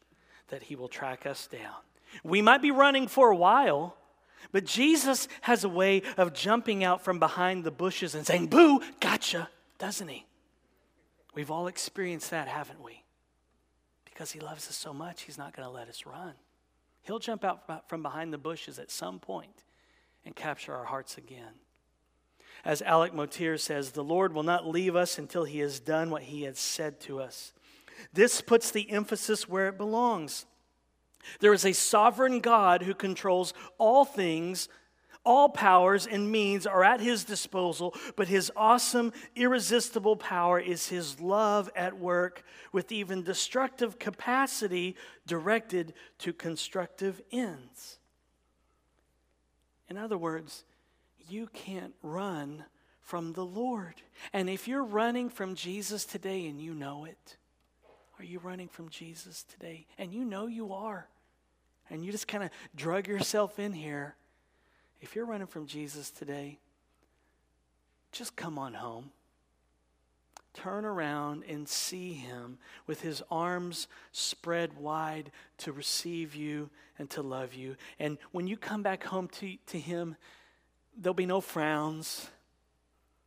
that 0.48 0.64
He 0.64 0.76
will 0.76 0.88
track 0.88 1.26
us 1.26 1.46
down. 1.46 1.74
We 2.22 2.42
might 2.42 2.62
be 2.62 2.70
running 2.70 3.08
for 3.08 3.30
a 3.30 3.36
while, 3.36 3.96
but 4.52 4.64
Jesus 4.64 5.26
has 5.40 5.64
a 5.64 5.68
way 5.68 6.02
of 6.16 6.32
jumping 6.32 6.84
out 6.84 7.02
from 7.02 7.18
behind 7.18 7.64
the 7.64 7.70
bushes 7.70 8.14
and 8.14 8.24
saying, 8.24 8.46
Boo, 8.46 8.80
gotcha, 9.00 9.48
doesn't 9.78 10.08
He? 10.08 10.26
We've 11.36 11.50
all 11.50 11.68
experienced 11.68 12.30
that, 12.30 12.48
haven't 12.48 12.82
we? 12.82 13.04
Because 14.06 14.32
He 14.32 14.40
loves 14.40 14.66
us 14.68 14.74
so 14.74 14.92
much, 14.92 15.22
He's 15.22 15.38
not 15.38 15.54
going 15.54 15.68
to 15.68 15.72
let 15.72 15.88
us 15.88 16.06
run. 16.06 16.32
He'll 17.02 17.20
jump 17.20 17.44
out 17.44 17.88
from 17.88 18.02
behind 18.02 18.32
the 18.32 18.38
bushes 18.38 18.80
at 18.80 18.90
some 18.90 19.20
point 19.20 19.62
and 20.24 20.34
capture 20.34 20.74
our 20.74 20.86
hearts 20.86 21.18
again. 21.18 21.52
As 22.64 22.82
Alec 22.82 23.14
Motyer 23.14 23.58
says, 23.58 23.92
the 23.92 24.02
Lord 24.02 24.32
will 24.32 24.42
not 24.42 24.66
leave 24.66 24.96
us 24.96 25.18
until 25.18 25.44
he 25.44 25.60
has 25.60 25.78
done 25.78 26.10
what 26.10 26.22
he 26.22 26.42
has 26.42 26.58
said 26.58 26.98
to 27.02 27.20
us. 27.20 27.52
This 28.12 28.40
puts 28.40 28.70
the 28.70 28.90
emphasis 28.90 29.48
where 29.48 29.68
it 29.68 29.78
belongs. 29.78 30.46
There 31.40 31.52
is 31.52 31.64
a 31.64 31.72
sovereign 31.72 32.40
God 32.40 32.82
who 32.82 32.94
controls 32.94 33.52
all 33.78 34.04
things. 34.04 34.68
All 35.26 35.48
powers 35.48 36.06
and 36.06 36.30
means 36.30 36.68
are 36.68 36.84
at 36.84 37.00
his 37.00 37.24
disposal, 37.24 37.96
but 38.14 38.28
his 38.28 38.52
awesome, 38.54 39.12
irresistible 39.34 40.14
power 40.14 40.60
is 40.60 40.88
his 40.88 41.20
love 41.20 41.68
at 41.74 41.98
work 41.98 42.44
with 42.70 42.92
even 42.92 43.24
destructive 43.24 43.98
capacity 43.98 44.94
directed 45.26 45.94
to 46.20 46.32
constructive 46.32 47.20
ends. 47.32 47.98
In 49.90 49.98
other 49.98 50.16
words, 50.16 50.64
you 51.28 51.48
can't 51.52 51.94
run 52.02 52.64
from 53.00 53.32
the 53.32 53.44
Lord. 53.44 53.94
And 54.32 54.48
if 54.48 54.68
you're 54.68 54.84
running 54.84 55.28
from 55.28 55.56
Jesus 55.56 56.04
today 56.04 56.46
and 56.46 56.60
you 56.60 56.72
know 56.72 57.04
it, 57.04 57.36
are 58.20 58.24
you 58.24 58.38
running 58.38 58.68
from 58.68 58.90
Jesus 58.90 59.42
today? 59.42 59.86
And 59.98 60.14
you 60.14 60.24
know 60.24 60.46
you 60.46 60.72
are. 60.72 61.08
And 61.90 62.04
you 62.04 62.12
just 62.12 62.28
kind 62.28 62.44
of 62.44 62.50
drug 62.76 63.08
yourself 63.08 63.58
in 63.58 63.72
here. 63.72 64.14
If 65.00 65.14
you're 65.14 65.26
running 65.26 65.46
from 65.46 65.66
Jesus 65.66 66.10
today, 66.10 66.58
just 68.12 68.36
come 68.36 68.58
on 68.58 68.74
home. 68.74 69.10
Turn 70.54 70.86
around 70.86 71.44
and 71.46 71.68
see 71.68 72.14
him 72.14 72.56
with 72.86 73.02
his 73.02 73.22
arms 73.30 73.88
spread 74.12 74.78
wide 74.78 75.30
to 75.58 75.70
receive 75.70 76.34
you 76.34 76.70
and 76.98 77.10
to 77.10 77.20
love 77.20 77.52
you. 77.52 77.76
And 77.98 78.16
when 78.32 78.46
you 78.46 78.56
come 78.56 78.82
back 78.82 79.04
home 79.04 79.28
to, 79.28 79.56
to 79.66 79.78
him, 79.78 80.16
there'll 80.96 81.12
be 81.12 81.26
no 81.26 81.42
frowns. 81.42 82.30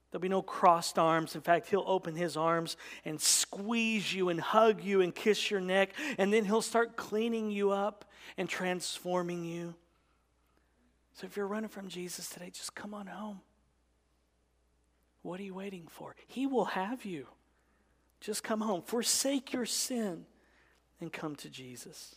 There'll 0.09 0.21
be 0.21 0.27
no 0.27 0.41
crossed 0.41 0.97
arms. 0.97 1.35
In 1.35 1.41
fact, 1.41 1.69
he'll 1.69 1.83
open 1.85 2.15
his 2.15 2.35
arms 2.35 2.77
and 3.05 3.21
squeeze 3.21 4.11
you 4.11 4.29
and 4.29 4.41
hug 4.41 4.83
you 4.83 5.01
and 5.01 5.13
kiss 5.13 5.51
your 5.51 5.61
neck, 5.61 5.91
and 6.17 6.33
then 6.33 6.45
he'll 6.45 6.63
start 6.63 6.95
cleaning 6.95 7.51
you 7.51 7.69
up 7.69 8.05
and 8.39 8.49
transforming 8.49 9.45
you. 9.45 9.75
So 11.19 11.25
if 11.25 11.35
you're 11.35 11.47
running 11.47 11.69
from 11.69 11.89
Jesus 11.89 12.29
today, 12.29 12.49
just 12.49 12.75
come 12.75 12.93
on 12.93 13.07
home. 13.07 13.41
What 15.21 15.37
are 15.41 15.43
you 15.43 15.53
waiting 15.53 15.85
for? 15.89 16.15
He 16.27 16.47
will 16.47 16.63
have 16.63 17.03
you. 17.03 17.27
Just 18.21 18.41
come 18.41 18.61
home. 18.61 18.83
Forsake 18.83 19.51
your 19.51 19.65
sin 19.65 20.25
and 21.01 21.11
come 21.11 21.35
to 21.37 21.49
Jesus. 21.49 22.15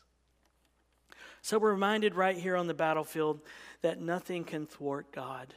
So 1.41 1.59
we're 1.59 1.73
reminded 1.73 2.15
right 2.15 2.37
here 2.37 2.55
on 2.55 2.69
the 2.69 2.75
battlefield 2.75 3.41
that 3.81 4.01
nothing 4.01 4.45
can 4.45 4.67
thwart 4.67 5.11
God. 5.11 5.53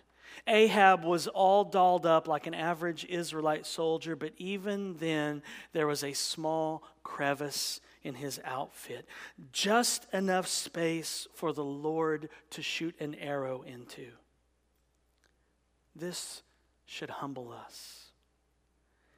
Ahab 0.47 1.03
was 1.03 1.27
all 1.27 1.63
dolled 1.63 2.07
up 2.07 2.27
like 2.27 2.47
an 2.47 2.55
average 2.55 3.05
Israelite 3.05 3.67
soldier, 3.67 4.15
but 4.15 4.33
even 4.37 4.97
then 4.97 5.43
there 5.71 5.85
was 5.85 6.03
a 6.03 6.13
small 6.13 6.81
crevice 7.03 7.79
in 8.05 8.15
his 8.15 8.39
outfit, 8.45 9.07
just 9.51 10.05
enough 10.13 10.47
space 10.47 11.27
for 11.33 11.51
the 11.51 11.63
Lord 11.63 12.29
to 12.51 12.61
shoot 12.61 12.95
an 12.99 13.15
arrow 13.15 13.63
into. 13.63 14.07
This 15.95 16.43
should 16.85 17.09
humble 17.09 17.51
us. 17.51 18.11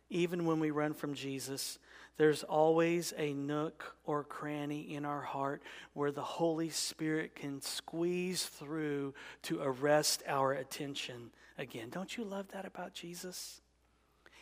Even 0.09 0.45
when 0.45 0.59
we 0.59 0.71
run 0.71 0.93
from 0.93 1.13
Jesus, 1.13 1.79
there's 2.15 2.43
always 2.43 3.13
a 3.17 3.33
nook 3.33 3.95
or 4.05 4.23
cranny 4.23 4.95
in 4.95 5.03
our 5.03 5.21
heart 5.21 5.61
where 5.93 6.11
the 6.11 6.21
Holy 6.21 6.69
Spirit 6.69 7.35
can 7.35 7.61
squeeze 7.61 8.45
through 8.45 9.13
to 9.43 9.59
arrest 9.61 10.23
our 10.27 10.53
attention 10.53 11.31
again. 11.57 11.89
Don't 11.89 12.15
you 12.15 12.23
love 12.23 12.47
that 12.53 12.65
about 12.65 12.93
Jesus? 12.93 13.61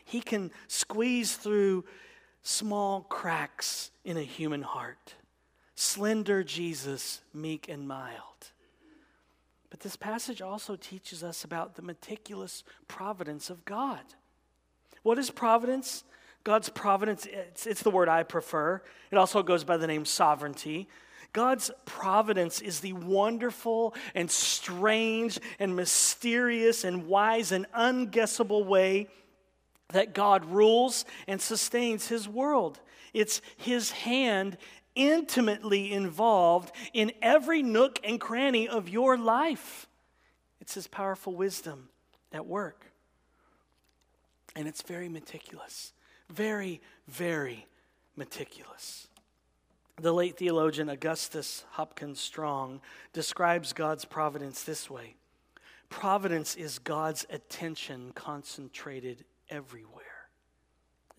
He 0.03 0.21
can 0.21 0.51
squeeze 0.67 1.35
through 1.35 1.83
small 2.45 3.01
cracks 3.01 3.89
in 4.03 4.17
a 4.17 4.21
human 4.21 4.61
heart. 4.61 5.15
Slender 5.73 6.43
Jesus, 6.43 7.21
meek 7.33 7.67
and 7.67 7.87
mild. 7.87 8.51
But 9.71 9.79
this 9.79 9.95
passage 9.95 10.41
also 10.41 10.75
teaches 10.75 11.23
us 11.23 11.43
about 11.43 11.75
the 11.75 11.81
meticulous 11.81 12.63
providence 12.87 13.49
of 13.49 13.65
God. 13.65 13.99
What 15.01 15.17
is 15.17 15.31
providence? 15.31 16.03
God's 16.43 16.69
providence, 16.69 17.25
it's, 17.25 17.65
it's, 17.65 17.81
the 17.81 17.89
word 17.89 18.07
I 18.07 18.21
prefer. 18.21 18.81
It 19.09 19.17
also 19.17 19.41
goes 19.41 19.63
by 19.63 19.77
the 19.77 19.87
name 19.87 20.05
sovereignty. 20.05 20.87
God's 21.33 21.71
providence 21.85 22.61
is 22.61 22.79
the 22.79 22.93
wonderful 22.93 23.95
and 24.13 24.29
strange 24.29 25.39
and 25.57 25.75
mysterious 25.75 26.83
and 26.83 27.07
wise 27.07 27.51
and 27.51 27.65
unguessable 27.73 28.65
way 28.65 29.07
that 29.89 30.13
God 30.13 30.45
rules 30.45 31.05
and 31.27 31.41
sustains 31.41 32.07
his 32.07 32.27
world. 32.27 32.79
It's 33.13 33.41
his 33.57 33.91
hand 33.91 34.57
intimately 34.95 35.91
involved 35.91 36.71
in 36.93 37.11
every 37.21 37.61
nook 37.61 37.99
and 38.03 38.19
cranny 38.19 38.67
of 38.67 38.89
your 38.89 39.17
life. 39.17 39.87
It's 40.61 40.73
his 40.73 40.87
powerful 40.87 41.35
wisdom 41.35 41.89
at 42.31 42.45
work. 42.45 42.91
And 44.55 44.67
it's 44.67 44.81
very 44.81 45.09
meticulous. 45.09 45.93
Very, 46.29 46.81
very 47.07 47.67
meticulous. 48.15 49.07
The 49.97 50.13
late 50.13 50.37
theologian 50.37 50.89
Augustus 50.89 51.63
Hopkins 51.71 52.19
Strong 52.19 52.81
describes 53.13 53.73
God's 53.73 54.05
providence 54.05 54.63
this 54.63 54.89
way 54.89 55.15
Providence 55.89 56.55
is 56.55 56.79
God's 56.79 57.25
attention 57.29 58.11
concentrated 58.13 59.23
everywhere. 59.49 60.03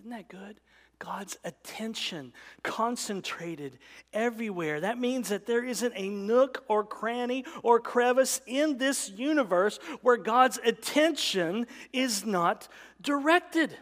Isn't 0.01 0.11
that 0.11 0.29
good? 0.29 0.61
God's 0.99 1.37
attention 1.45 2.33
concentrated 2.63 3.79
everywhere. 4.15 4.81
That 4.81 4.99
means 4.99 5.29
that 5.29 5.47
there 5.47 5.65
isn't 5.65 5.93
a 5.95 6.09
nook 6.09 6.65
or 6.69 6.85
cranny 6.85 7.45
or 7.63 7.81
crevice 7.81 8.41
in 8.47 8.79
this 8.79 9.11
universe 9.11 9.79
where 10.01 10.17
God's 10.17 10.59
attention 10.65 11.67
is 11.93 12.25
not 12.25 12.69
directed. 13.01 13.77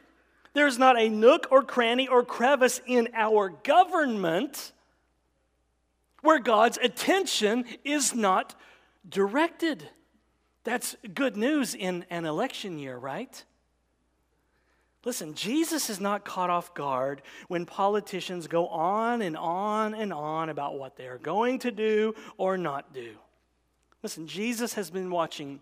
There's 0.54 0.78
not 0.78 0.98
a 0.98 1.08
nook 1.08 1.46
or 1.50 1.62
cranny 1.62 2.08
or 2.08 2.24
crevice 2.24 2.80
in 2.86 3.08
our 3.14 3.48
government 3.48 4.72
where 6.22 6.38
God's 6.38 6.78
attention 6.82 7.64
is 7.84 8.14
not 8.14 8.58
directed. 9.08 9.88
That's 10.64 10.96
good 11.12 11.36
news 11.36 11.74
in 11.74 12.06
an 12.08 12.24
election 12.24 12.78
year, 12.78 12.96
right? 12.96 13.44
Listen, 15.04 15.34
Jesus 15.34 15.90
is 15.90 16.00
not 16.00 16.25
caught 16.25 16.50
off 16.50 16.75
guard 16.75 17.23
when 17.49 17.66
politicians 17.66 18.46
go 18.46 18.68
on 18.68 19.23
and 19.23 19.37
on 19.37 19.94
and 19.94 20.12
on 20.12 20.49
about 20.49 20.78
what 20.78 20.96
they 20.96 21.06
are 21.06 21.18
going 21.18 21.58
to 21.61 21.70
do 21.70 22.14
or 22.38 22.56
not 22.56 22.94
do. 22.94 23.14
Listen, 24.02 24.26
Jesus 24.26 24.75
has 24.75 24.90
been 24.90 25.11
watching 25.11 25.61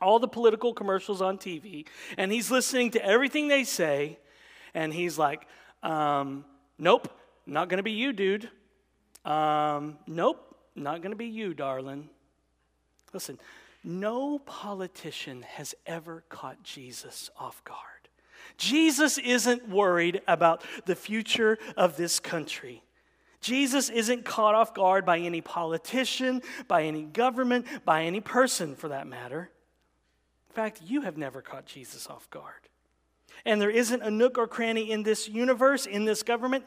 all 0.00 0.18
the 0.18 0.28
political 0.28 0.74
commercials 0.74 1.22
on 1.22 1.38
TV, 1.38 1.86
and 2.18 2.32
he's 2.32 2.50
listening 2.50 2.90
to 2.90 3.04
everything 3.04 3.48
they 3.48 3.64
say, 3.64 4.18
and 4.74 4.92
he's 4.92 5.18
like, 5.18 5.46
um, 5.82 6.44
Nope, 6.78 7.08
not 7.46 7.68
going 7.68 7.78
to 7.78 7.84
be 7.84 7.92
you, 7.92 8.12
dude. 8.12 8.50
Um, 9.24 9.98
nope, 10.06 10.56
not 10.74 11.00
going 11.00 11.12
to 11.12 11.16
be 11.16 11.26
you, 11.26 11.54
darling. 11.54 12.08
Listen, 13.12 13.38
no 13.82 14.38
politician 14.40 15.42
has 15.42 15.74
ever 15.86 16.24
caught 16.28 16.62
Jesus 16.62 17.30
off 17.38 17.62
guard. 17.64 17.93
Jesus 18.56 19.18
isn't 19.18 19.68
worried 19.68 20.22
about 20.28 20.62
the 20.86 20.94
future 20.94 21.58
of 21.76 21.96
this 21.96 22.20
country. 22.20 22.82
Jesus 23.40 23.90
isn't 23.90 24.24
caught 24.24 24.54
off 24.54 24.74
guard 24.74 25.04
by 25.04 25.18
any 25.18 25.40
politician, 25.40 26.40
by 26.66 26.84
any 26.84 27.02
government, 27.02 27.66
by 27.84 28.04
any 28.04 28.20
person 28.20 28.74
for 28.74 28.88
that 28.88 29.06
matter. 29.06 29.50
In 30.48 30.54
fact, 30.54 30.80
you 30.86 31.02
have 31.02 31.18
never 31.18 31.42
caught 31.42 31.66
Jesus 31.66 32.06
off 32.06 32.30
guard. 32.30 32.68
And 33.44 33.60
there 33.60 33.70
isn't 33.70 34.02
a 34.02 34.10
nook 34.10 34.38
or 34.38 34.46
cranny 34.46 34.90
in 34.90 35.02
this 35.02 35.28
universe, 35.28 35.84
in 35.84 36.04
this 36.04 36.22
government, 36.22 36.64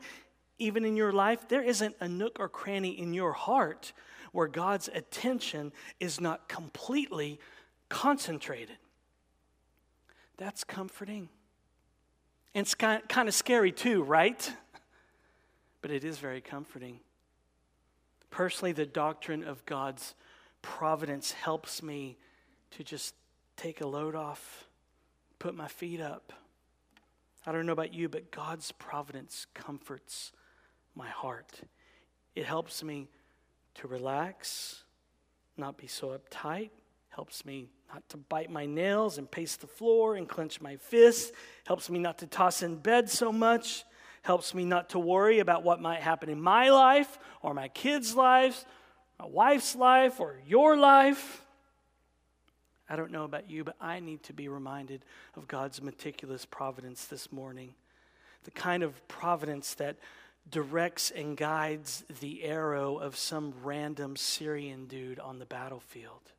even 0.59 0.85
in 0.85 0.95
your 0.95 1.11
life, 1.11 1.47
there 1.47 1.63
isn't 1.63 1.95
a 1.99 2.07
nook 2.07 2.39
or 2.39 2.49
cranny 2.49 2.89
in 2.89 3.13
your 3.13 3.33
heart 3.33 3.93
where 4.31 4.47
God's 4.47 4.89
attention 4.93 5.71
is 5.99 6.19
not 6.19 6.49
completely 6.49 7.39
concentrated. 7.89 8.77
That's 10.37 10.63
comforting. 10.63 11.29
And 12.53 12.65
it's 12.65 12.73
kind 12.75 13.01
of 13.27 13.33
scary 13.33 13.71
too, 13.71 14.03
right? 14.03 14.51
But 15.81 15.91
it 15.91 16.03
is 16.03 16.17
very 16.17 16.41
comforting. 16.41 16.99
Personally, 18.31 18.71
the 18.71 18.85
doctrine 18.85 19.43
of 19.43 19.65
God's 19.65 20.15
providence 20.61 21.31
helps 21.31 21.83
me 21.83 22.17
to 22.71 22.83
just 22.83 23.15
take 23.55 23.81
a 23.81 23.87
load 23.87 24.15
off, 24.15 24.65
put 25.39 25.55
my 25.55 25.67
feet 25.67 26.01
up. 26.01 26.33
I 27.45 27.51
don't 27.51 27.65
know 27.65 27.73
about 27.73 27.93
you, 27.93 28.09
but 28.09 28.31
God's 28.31 28.71
providence 28.73 29.47
comforts 29.53 30.31
my 30.95 31.07
heart. 31.07 31.61
It 32.35 32.45
helps 32.45 32.83
me 32.83 33.07
to 33.75 33.87
relax, 33.87 34.83
not 35.55 35.77
be 35.77 35.87
so 35.87 36.09
uptight, 36.09 36.71
helps 37.09 37.45
me 37.45 37.69
not 37.93 38.07
to 38.09 38.17
bite 38.17 38.49
my 38.49 38.65
nails 38.65 39.17
and 39.17 39.29
pace 39.29 39.55
the 39.55 39.67
floor 39.67 40.15
and 40.15 40.27
clench 40.27 40.61
my 40.61 40.75
fists, 40.77 41.31
helps 41.65 41.89
me 41.89 41.99
not 41.99 42.17
to 42.19 42.27
toss 42.27 42.61
in 42.61 42.75
bed 42.75 43.09
so 43.09 43.31
much, 43.31 43.83
helps 44.21 44.53
me 44.53 44.65
not 44.65 44.89
to 44.89 44.99
worry 44.99 45.39
about 45.39 45.63
what 45.63 45.81
might 45.81 46.01
happen 46.01 46.29
in 46.29 46.41
my 46.41 46.69
life 46.69 47.17
or 47.41 47.53
my 47.53 47.67
kids' 47.69 48.15
lives, 48.15 48.65
my 49.19 49.25
wife's 49.25 49.75
life 49.75 50.19
or 50.19 50.39
your 50.45 50.77
life. 50.77 51.43
I 52.89 52.95
don't 52.95 53.11
know 53.11 53.23
about 53.23 53.49
you, 53.49 53.63
but 53.63 53.75
I 53.81 53.99
need 53.99 54.23
to 54.23 54.33
be 54.33 54.47
reminded 54.47 55.03
of 55.35 55.47
God's 55.47 55.81
meticulous 55.81 56.45
providence 56.45 57.05
this 57.05 57.31
morning. 57.31 57.73
The 58.43 58.51
kind 58.51 58.83
of 58.83 59.07
providence 59.07 59.73
that 59.75 59.97
directs 60.49 61.11
and 61.11 61.35
guides 61.35 62.05
the 62.21 62.43
arrow 62.43 62.97
of 62.97 63.17
some 63.17 63.53
random 63.63 64.15
Syrian 64.15 64.85
dude 64.85 65.19
on 65.19 65.39
the 65.39 65.45
battlefield. 65.45 66.31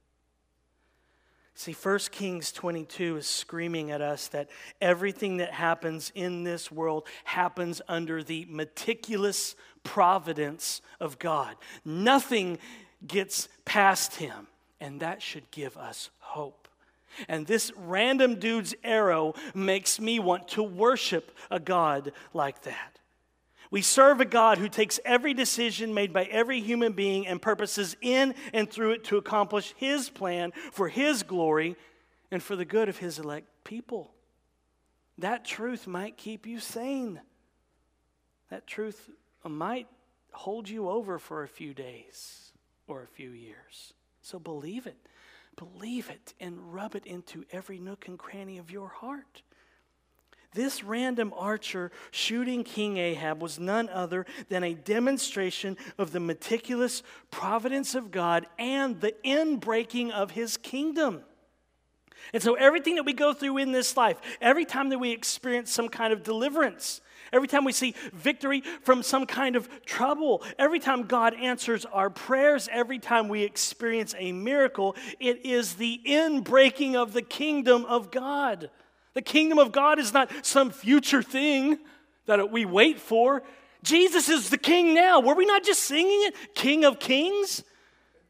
See, 1.59 1.73
1 1.73 1.99
Kings 2.13 2.53
22 2.53 3.17
is 3.17 3.27
screaming 3.27 3.91
at 3.91 4.01
us 4.01 4.29
that 4.29 4.49
everything 4.81 5.39
that 5.39 5.53
happens 5.53 6.13
in 6.15 6.45
this 6.45 6.71
world 6.71 7.05
happens 7.25 7.83
under 7.89 8.23
the 8.23 8.47
meticulous 8.49 9.57
providence 9.83 10.81
of 11.01 11.19
God. 11.19 11.57
Nothing 11.85 12.59
gets 13.05 13.49
past 13.65 14.15
him, 14.15 14.47
and 14.79 15.01
that 15.01 15.21
should 15.21 15.51
give 15.51 15.77
us 15.77 16.11
hope. 16.21 16.69
And 17.27 17.45
this 17.45 17.73
random 17.77 18.37
dude's 18.37 18.77
arrow 18.85 19.35
makes 19.53 19.99
me 19.99 20.21
want 20.21 20.47
to 20.51 20.63
worship 20.63 21.37
a 21.51 21.59
God 21.59 22.13
like 22.33 22.63
that. 22.63 22.98
We 23.71 23.83
serve 23.83 24.21
a 24.21 24.25
God 24.25 24.59
who 24.59 24.69
takes 24.69 24.99
every 25.05 25.35
decision 25.35 25.93
made 25.93 26.13
by 26.13 26.25
every 26.25 26.61
human 26.61 26.93
being 26.93 27.27
and 27.27 27.41
purposes 27.41 27.97
in 28.01 28.35
and 28.53 28.71
through 28.71 28.93
it 28.93 29.05
to 29.05 29.19
accomplish 29.19 29.75
His 29.77 30.09
plan 30.09 30.53
for 30.73 30.89
His 30.89 31.23
glory 31.23 31.77
and 32.31 32.43
for 32.43 32.57
the 32.57 32.65
good 32.65 32.89
of 32.89 32.99
His 32.99 33.19
elect 33.19 33.47
people. 33.65 34.13
That 35.19 35.45
truth 35.45 35.87
might 35.87 36.17
keep 36.17 36.47
you 36.47 36.61
sane. 36.61 37.21
That 38.51 38.67
truth 38.67 39.11
might 39.45 39.89
hold 40.33 40.69
you 40.69 40.89
over 40.89 41.19
for 41.19 41.43
a 41.43 41.49
few 41.49 41.75
days 41.75 42.53
or 42.87 43.03
a 43.03 43.07
few 43.07 43.31
years. 43.31 43.93
So 44.23 44.39
believe 44.39 44.87
it. 44.87 44.97
Believe 45.57 46.09
it 46.09 46.35
and 46.39 46.73
rub 46.73 46.95
it 46.95 47.05
into 47.05 47.45
every 47.51 47.79
nook 47.79 48.07
and 48.07 48.19
cranny 48.19 48.59
of 48.59 48.71
your 48.71 48.89
heart. 48.89 49.43
This 50.55 50.83
random 50.83 51.35
archer 51.37 51.91
shooting 52.11 52.65
King 52.65 52.97
Ahab 52.97 53.43
was 53.43 53.59
none 53.59 53.89
other 53.91 54.25
than 54.49 54.65
a 54.65 54.75
demonstration 54.75 55.77
of 55.99 56.13
the 56.13 56.21
meticulous 56.21 57.03
providence 57.31 57.95
of 57.95 58.11
God 58.11 58.47
and 58.59 59.01
the 59.01 59.15
inbreaking 59.25 60.11
of 60.11 60.31
his 60.31 60.57
kingdom. 60.57 61.23
And 62.33 62.43
so, 62.43 62.55
everything 62.55 62.97
that 62.97 63.05
we 63.05 63.13
go 63.13 63.33
through 63.33 63.59
in 63.59 63.73
this 63.73 63.97
life, 63.97 64.21
every 64.41 64.65
time 64.65 64.89
that 64.89 64.99
we 64.99 65.13
experience 65.13 65.71
some 65.71 65.89
kind 65.89 66.13
of 66.13 66.23
deliverance, 66.23 67.01
every 67.33 67.49
time 67.49 67.65
we 67.65 67.73
see 67.73 67.95
victory 68.13 68.63
from 68.83 69.03
some 69.03 69.27
kind 69.27 69.55
of 69.55 69.69
trouble, 69.85 70.43
every 70.59 70.79
time 70.79 71.05
God 71.05 71.35
answers 71.35 71.85
our 71.85 72.11
prayers, 72.11 72.69
every 72.73 72.99
time 72.99 73.29
we 73.29 73.45
experience 73.45 74.15
a 74.19 74.33
miracle, 74.33 74.97
it 75.21 75.45
is 75.45 75.75
the 75.75 76.01
inbreaking 76.07 76.97
of 76.97 77.13
the 77.13 77.23
kingdom 77.23 77.85
of 77.85 78.11
God. 78.11 78.71
The 79.19 79.23
kingdom 79.23 79.59
of 79.59 79.73
God 79.73 79.99
is 79.99 80.13
not 80.13 80.31
some 80.47 80.71
future 80.71 81.25
thing 81.25 81.81
that 82.27 82.53
we 82.53 82.65
wait 82.65 83.01
for. 83.01 83.43
Jesus 83.83 84.29
is 84.29 84.49
the 84.49 84.57
king 84.57 84.95
now. 84.95 85.19
Were 85.19 85.35
we 85.35 85.45
not 85.45 85.65
just 85.65 85.83
singing 85.83 86.21
it? 86.23 86.55
King 86.55 86.85
of 86.85 87.01
kings? 87.01 87.65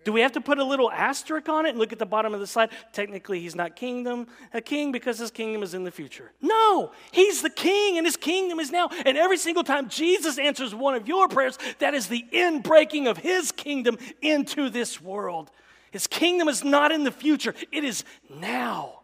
Do 0.05 0.15
we 0.15 0.23
have 0.23 0.33
to 0.33 0.41
put 0.41 0.59
a 0.59 0.65
little 0.65 0.91
asterisk 0.91 1.47
on 1.51 1.67
it 1.67 1.69
and 1.69 1.79
look 1.79 1.93
at 1.93 1.99
the 1.99 2.07
bottom 2.07 2.33
of 2.33 2.41
the 2.41 2.47
slide? 2.47 2.71
Technically, 2.95 3.39
he's 3.39 3.55
not 3.55 3.77
kingdom, 3.77 4.29
a 4.55 4.63
king 4.63 4.91
because 4.91 5.19
his 5.19 5.31
kingdom 5.31 5.63
is 5.63 5.75
in 5.75 5.85
the 5.85 5.91
future. 5.91 6.33
No, 6.41 6.93
he's 7.13 7.43
the 7.43 7.51
king 7.51 7.99
and 7.99 8.07
his 8.07 8.17
kingdom 8.17 8.59
is 8.59 8.71
now. 8.71 8.89
And 9.05 9.19
every 9.19 9.37
single 9.37 9.65
time 9.65 9.91
Jesus 9.91 10.39
answers 10.39 10.75
one 10.75 10.95
of 10.95 11.07
your 11.07 11.29
prayers, 11.29 11.59
that 11.81 11.93
is 11.93 12.07
the 12.07 12.25
inbreaking 12.33 13.11
of 13.11 13.19
his 13.19 13.53
kingdom 13.53 13.99
into 14.23 14.71
this 14.71 15.03
world. 15.03 15.51
His 15.91 16.07
kingdom 16.07 16.49
is 16.49 16.65
not 16.65 16.93
in 16.93 17.05
the 17.05 17.13
future, 17.13 17.55
it 17.73 17.85
is 17.85 18.05
now. 18.31 18.95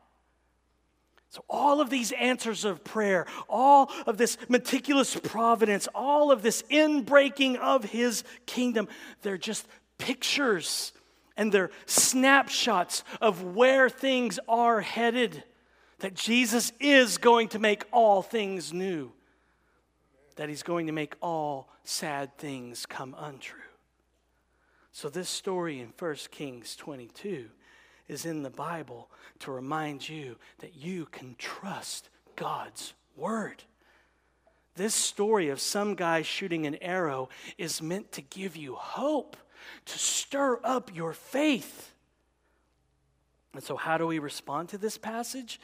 So, 1.35 1.45
all 1.51 1.81
of 1.81 1.91
these 1.91 2.13
answers 2.13 2.65
of 2.65 2.85
prayer, 2.85 3.27
all 3.49 3.91
of 4.07 4.19
this 4.19 4.39
meticulous 4.49 5.17
providence, 5.17 5.89
all 5.93 6.31
of 6.31 6.43
this 6.43 6.63
inbreaking 6.71 7.57
of 7.57 7.83
his 7.83 8.23
kingdom, 8.47 8.87
they're 9.23 9.37
just 9.37 9.67
pictures 9.99 10.93
and 11.37 11.51
they're 11.51 11.73
snapshots 11.87 13.03
of 13.21 13.43
where 13.57 13.91
things 13.91 14.39
are 14.47 14.81
headed. 14.81 15.43
That 15.99 16.15
Jesus 16.15 16.73
is 16.79 17.19
going 17.19 17.49
to 17.49 17.59
make 17.59 17.83
all 17.91 18.23
things 18.23 18.73
new, 18.73 19.11
that 20.37 20.49
he's 20.49 20.63
going 20.63 20.87
to 20.87 20.93
make 20.93 21.17
all 21.21 21.69
sad 21.83 22.39
things 22.39 22.87
come 22.87 23.17
untrue. 23.19 23.59
So, 24.93 25.09
this 25.09 25.31
story 25.31 25.81
in 25.81 25.93
1 25.99 26.15
Kings 26.31 26.77
22 26.77 27.51
is 28.09 28.25
in 28.25 28.43
the 28.43 28.51
Bible 28.51 29.11
to 29.41 29.51
remind 29.51 30.09
you 30.09 30.37
that 30.59 30.77
you 30.77 31.07
can 31.07 31.35
trust 31.39 32.09
God's 32.37 32.95
word. 33.17 33.65
This 34.77 34.95
story 34.95 35.51
of 35.51 35.61
some 35.61 35.95
guy 35.95 36.23
shooting 36.23 36.67
an 36.67 36.77
arrow 36.77 37.29
is 37.59 37.81
meant 37.81 38.13
to 38.13 38.23
give 38.23 38.57
you 38.57 38.75
hope, 38.75 39.37
to 39.87 39.99
stir 39.99 40.61
up 40.65 40.95
your 40.95 41.13
faith. 41.13 41.95
And 43.53 43.63
so, 43.63 43.77
how 43.77 43.99
do 43.99 44.07
we 44.07 44.19
respond 44.19 44.71
to 44.71 44.79
this 44.79 44.99
passage? 44.99 45.61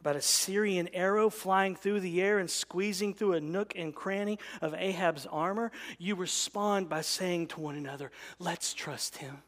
About 0.00 0.16
a 0.16 0.22
Syrian 0.22 0.88
arrow 0.92 1.30
flying 1.30 1.74
through 1.74 2.00
the 2.00 2.22
air 2.22 2.38
and 2.38 2.48
squeezing 2.48 3.14
through 3.14 3.32
a 3.32 3.40
nook 3.40 3.72
and 3.74 3.94
cranny 3.94 4.38
of 4.60 4.74
Ahab's 4.74 5.26
armor, 5.26 5.72
you 5.98 6.14
respond 6.14 6.88
by 6.88 7.00
saying 7.00 7.48
to 7.48 7.60
one 7.60 7.74
another, 7.74 8.12
Let's 8.38 8.72
trust 8.72 9.16
him. 9.16 9.38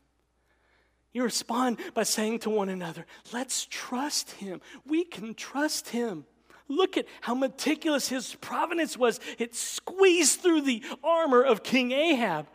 You 1.16 1.22
respond 1.22 1.78
by 1.94 2.02
saying 2.02 2.40
to 2.40 2.50
one 2.50 2.68
another, 2.68 3.06
Let's 3.32 3.66
trust 3.70 4.32
him. 4.32 4.60
We 4.84 5.02
can 5.02 5.32
trust 5.32 5.88
him. 5.88 6.26
Look 6.68 6.98
at 6.98 7.06
how 7.22 7.34
meticulous 7.34 8.08
his 8.08 8.34
providence 8.34 8.98
was. 8.98 9.18
It 9.38 9.54
squeezed 9.54 10.40
through 10.40 10.60
the 10.60 10.84
armor 11.02 11.42
of 11.42 11.62
King 11.62 11.92
Ahab. 11.92 12.48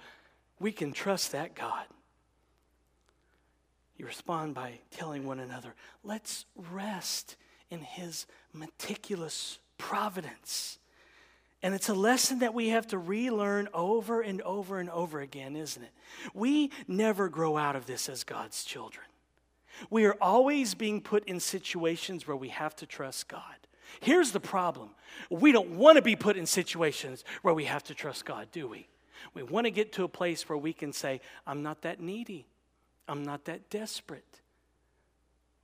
We 0.60 0.71
can 0.71 0.93
trust 0.93 1.32
that 1.32 1.56
God. 1.56 1.86
You 3.97 4.06
respond 4.06 4.54
by 4.54 4.82
telling 4.91 5.26
one 5.26 5.39
another, 5.39 5.74
Let's 6.04 6.45
rest 6.56 7.38
in 7.71 7.80
his 7.80 8.28
meticulous 8.54 9.58
providence. 9.80 10.78
And 11.63 11.76
it's 11.76 11.89
a 11.89 11.93
lesson 11.93 12.39
that 12.39 12.54
we 12.54 12.69
have 12.69 12.88
to 12.88 12.97
relearn 12.97 13.69
over 13.74 14.21
and 14.21 14.41
over 14.41 14.80
and 14.80 14.89
over 14.89 15.21
again, 15.21 15.56
isn't 15.56 15.84
it? 15.84 15.91
We 16.34 16.71
never 16.88 17.30
grow 17.30 17.56
out 17.56 17.76
of 17.76 17.86
this 17.86 18.10
as 18.10 18.24
God's 18.24 18.63
children. 18.63 19.06
We 19.89 20.06
are 20.06 20.15
always 20.19 20.74
being 20.74 21.02
put 21.02 21.26
in 21.26 21.39
situations 21.39 22.28
where 22.28 22.38
we 22.38 22.50
have 22.50 22.76
to 22.78 22.86
trust 22.86 23.28
God. 23.28 23.56
Here's 24.00 24.32
the 24.32 24.39
problem 24.39 24.89
we 25.30 25.52
don't 25.52 25.71
want 25.71 25.97
to 25.97 26.02
be 26.02 26.15
put 26.15 26.38
in 26.38 26.45
situations 26.45 27.24
where 27.41 27.54
we 27.54 27.65
have 27.65 27.84
to 27.86 27.93
trust 27.93 28.26
God, 28.26 28.47
do 28.52 28.67
we? 28.67 28.88
We 29.34 29.43
want 29.43 29.65
to 29.65 29.71
get 29.71 29.93
to 29.93 30.04
a 30.04 30.08
place 30.08 30.50
where 30.50 30.58
we 30.58 30.74
can 30.74 30.93
say, 30.93 31.21
I'm 31.45 31.62
not 31.62 31.82
that 31.84 32.00
needy, 32.00 32.47
I'm 33.08 33.24
not 33.24 33.45
that 33.45 33.69
desperate. 33.69 34.40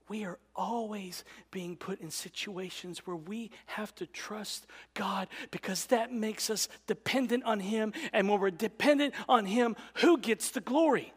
We 0.09 0.23
are 0.23 0.39
always 0.55 1.25
being 1.51 1.75
put 1.75 1.99
in 1.99 2.11
situations 2.11 3.05
where 3.05 3.15
we 3.15 3.51
have 3.65 3.93
to 3.95 4.05
trust 4.05 4.65
God 4.93 5.27
because 5.51 5.87
that 5.87 6.13
makes 6.13 6.49
us 6.49 6.69
dependent 6.87 7.43
on 7.43 7.59
Him. 7.59 7.93
And 8.13 8.29
when 8.29 8.39
we're 8.39 8.51
dependent 8.51 9.13
on 9.27 9.45
Him, 9.45 9.75
who 9.95 10.17
gets 10.17 10.51
the 10.51 10.61
glory? 10.61 11.13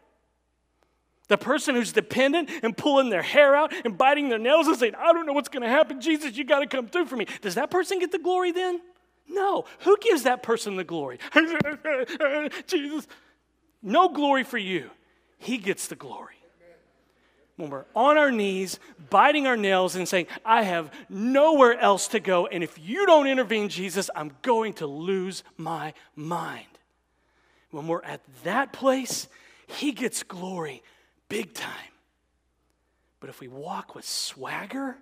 The 1.29 1.37
person 1.37 1.75
who's 1.75 1.93
dependent 1.93 2.49
and 2.61 2.75
pulling 2.75 3.09
their 3.09 3.21
hair 3.21 3.55
out 3.55 3.73
and 3.85 3.97
biting 3.97 4.27
their 4.27 4.39
nails 4.39 4.67
and 4.67 4.77
saying, 4.77 4.95
I 4.95 5.13
don't 5.13 5.25
know 5.25 5.31
what's 5.31 5.47
going 5.47 5.63
to 5.63 5.69
happen. 5.69 6.01
Jesus, 6.01 6.35
you 6.35 6.43
got 6.43 6.59
to 6.59 6.67
come 6.67 6.87
through 6.87 7.05
for 7.05 7.15
me. 7.15 7.25
Does 7.41 7.55
that 7.55 7.71
person 7.71 7.99
get 7.99 8.11
the 8.11 8.19
glory 8.19 8.51
then? 8.51 8.81
No. 9.29 9.63
Who 9.79 9.95
gives 10.01 10.23
that 10.23 10.43
person 10.43 10.75
the 10.75 10.83
glory? 10.83 11.19
Jesus. 12.67 13.07
No 13.81 14.09
glory 14.09 14.43
for 14.43 14.57
you. 14.57 14.89
He 15.37 15.57
gets 15.57 15.87
the 15.87 15.95
glory. 15.95 16.40
When 17.61 17.69
we're 17.69 17.85
on 17.95 18.17
our 18.17 18.31
knees, 18.31 18.79
biting 19.11 19.45
our 19.45 19.55
nails, 19.55 19.95
and 19.95 20.09
saying, 20.09 20.25
I 20.43 20.63
have 20.63 20.91
nowhere 21.09 21.79
else 21.79 22.07
to 22.07 22.19
go, 22.19 22.47
and 22.47 22.63
if 22.63 22.79
you 22.79 23.05
don't 23.05 23.27
intervene, 23.27 23.69
Jesus, 23.69 24.09
I'm 24.15 24.31
going 24.41 24.73
to 24.73 24.87
lose 24.87 25.43
my 25.57 25.93
mind. 26.15 26.65
When 27.69 27.85
we're 27.85 28.01
at 28.01 28.21
that 28.45 28.73
place, 28.73 29.27
He 29.67 29.91
gets 29.91 30.23
glory 30.23 30.81
big 31.29 31.53
time. 31.53 31.93
But 33.19 33.29
if 33.29 33.39
we 33.39 33.47
walk 33.47 33.93
with 33.93 34.07
swagger, 34.07 34.97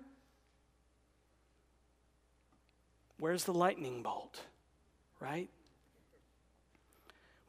where's 3.18 3.44
the 3.44 3.54
lightning 3.54 4.02
bolt? 4.02 4.38
Right? 5.18 5.48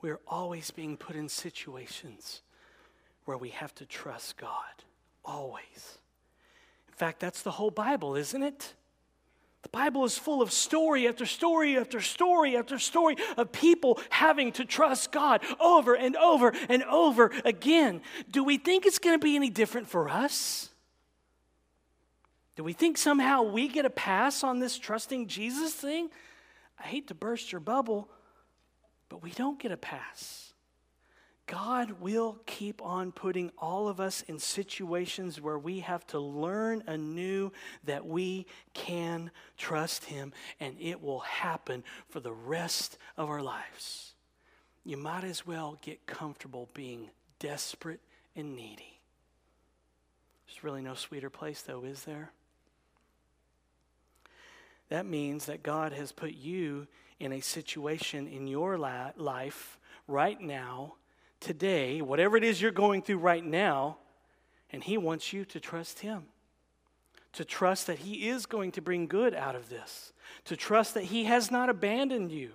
We're 0.02 0.22
always 0.26 0.72
being 0.72 0.96
put 0.96 1.18
in 1.18 1.28
situations 1.28 2.44
where 3.26 3.38
we 3.38 3.50
have 3.50 3.76
to 3.76 3.86
trust 3.86 4.38
God. 4.38 4.86
Always. 5.24 5.98
In 6.88 6.94
fact, 6.94 7.20
that's 7.20 7.42
the 7.42 7.52
whole 7.52 7.72
Bible, 7.72 8.16
isn't 8.16 8.44
it? 8.44 8.74
The 9.64 9.70
Bible 9.70 10.06
is 10.06 10.18
full 10.18 10.42
of 10.42 10.52
story 10.52 11.08
after 11.08 11.26
story 11.26 11.78
after 11.78 12.02
story 12.02 12.58
after 12.58 12.80
story 12.80 13.16
of 13.38 13.52
people 13.52 14.00
having 14.10 14.52
to 14.54 14.66
trust 14.66 15.12
God 15.12 15.44
over 15.60 15.94
and 15.94 16.16
over 16.16 16.52
and 16.68 16.84
over 16.84 17.32
again. 17.46 18.02
Do 18.32 18.44
we 18.44 18.58
think 18.58 18.86
it's 18.86 18.98
going 18.98 19.20
to 19.20 19.24
be 19.24 19.36
any 19.36 19.52
different 19.52 19.88
for 19.88 20.10
us? 20.10 20.70
Do 22.56 22.64
we 22.64 22.74
think 22.74 22.98
somehow 22.98 23.44
we 23.44 23.68
get 23.68 23.86
a 23.86 23.90
pass 23.90 24.44
on 24.44 24.60
this 24.60 24.78
trusting 24.78 25.28
Jesus 25.28 25.74
thing? 25.74 26.10
I 26.80 26.84
hate 26.84 27.08
to 27.08 27.16
burst 27.16 27.52
your 27.52 27.62
bubble, 27.62 28.10
but 29.10 29.22
we 29.22 29.30
don't 29.32 29.60
get 29.60 29.72
a 29.72 29.78
pass. 29.78 30.51
God 31.52 32.00
will 32.00 32.38
keep 32.46 32.82
on 32.82 33.12
putting 33.12 33.52
all 33.58 33.90
of 33.90 34.00
us 34.00 34.22
in 34.22 34.40
situations 34.40 35.42
where 35.42 35.60
we 35.60 35.82
have 35.82 36.08
to 36.08 36.18
learn 36.18 36.82
anew 36.88 37.52
that 37.84 38.06
we 38.06 38.46
can 38.74 39.32
trust 39.58 40.06
Him, 40.06 40.32
and 40.62 40.78
it 40.80 41.02
will 41.02 41.20
happen 41.20 41.84
for 42.08 42.22
the 42.22 42.32
rest 42.32 42.98
of 43.18 43.30
our 43.30 43.42
lives. 43.42 44.14
You 44.86 44.96
might 44.96 45.26
as 45.26 45.46
well 45.46 45.78
get 45.82 46.06
comfortable 46.06 46.70
being 46.74 47.10
desperate 47.40 48.00
and 48.34 48.56
needy. 48.56 49.02
There's 50.48 50.64
really 50.64 50.82
no 50.82 50.94
sweeter 50.94 51.30
place, 51.30 51.62
though, 51.64 51.84
is 51.84 52.06
there? 52.06 52.32
That 54.88 55.06
means 55.06 55.48
that 55.48 55.64
God 55.64 55.92
has 55.92 56.14
put 56.14 56.32
you 56.32 56.88
in 57.20 57.34
a 57.34 57.42
situation 57.42 58.30
in 58.30 58.48
your 58.48 58.78
life 58.78 59.78
right 60.08 60.40
now 60.40 60.94
today, 61.42 62.02
whatever 62.02 62.38
it 62.38 62.46
is 62.46 62.62
you're 62.62 62.72
going 62.72 63.02
through 63.02 63.18
right 63.18 63.44
now, 63.44 63.98
and 64.72 64.82
He 64.82 64.98
wants 64.98 65.34
you 65.34 65.44
to 65.46 65.60
trust 65.60 66.00
Him. 66.00 66.24
To 67.34 67.44
trust 67.44 67.88
that 67.88 68.00
He 68.00 68.30
is 68.30 68.46
going 68.46 68.72
to 68.74 68.82
bring 68.82 69.08
good 69.08 69.36
out 69.36 69.56
of 69.56 69.68
this. 69.68 70.14
To 70.46 70.56
trust 70.56 70.94
that 70.94 71.06
He 71.06 71.26
has 71.26 71.52
not 71.52 71.70
abandoned 71.70 72.32
you. 72.32 72.52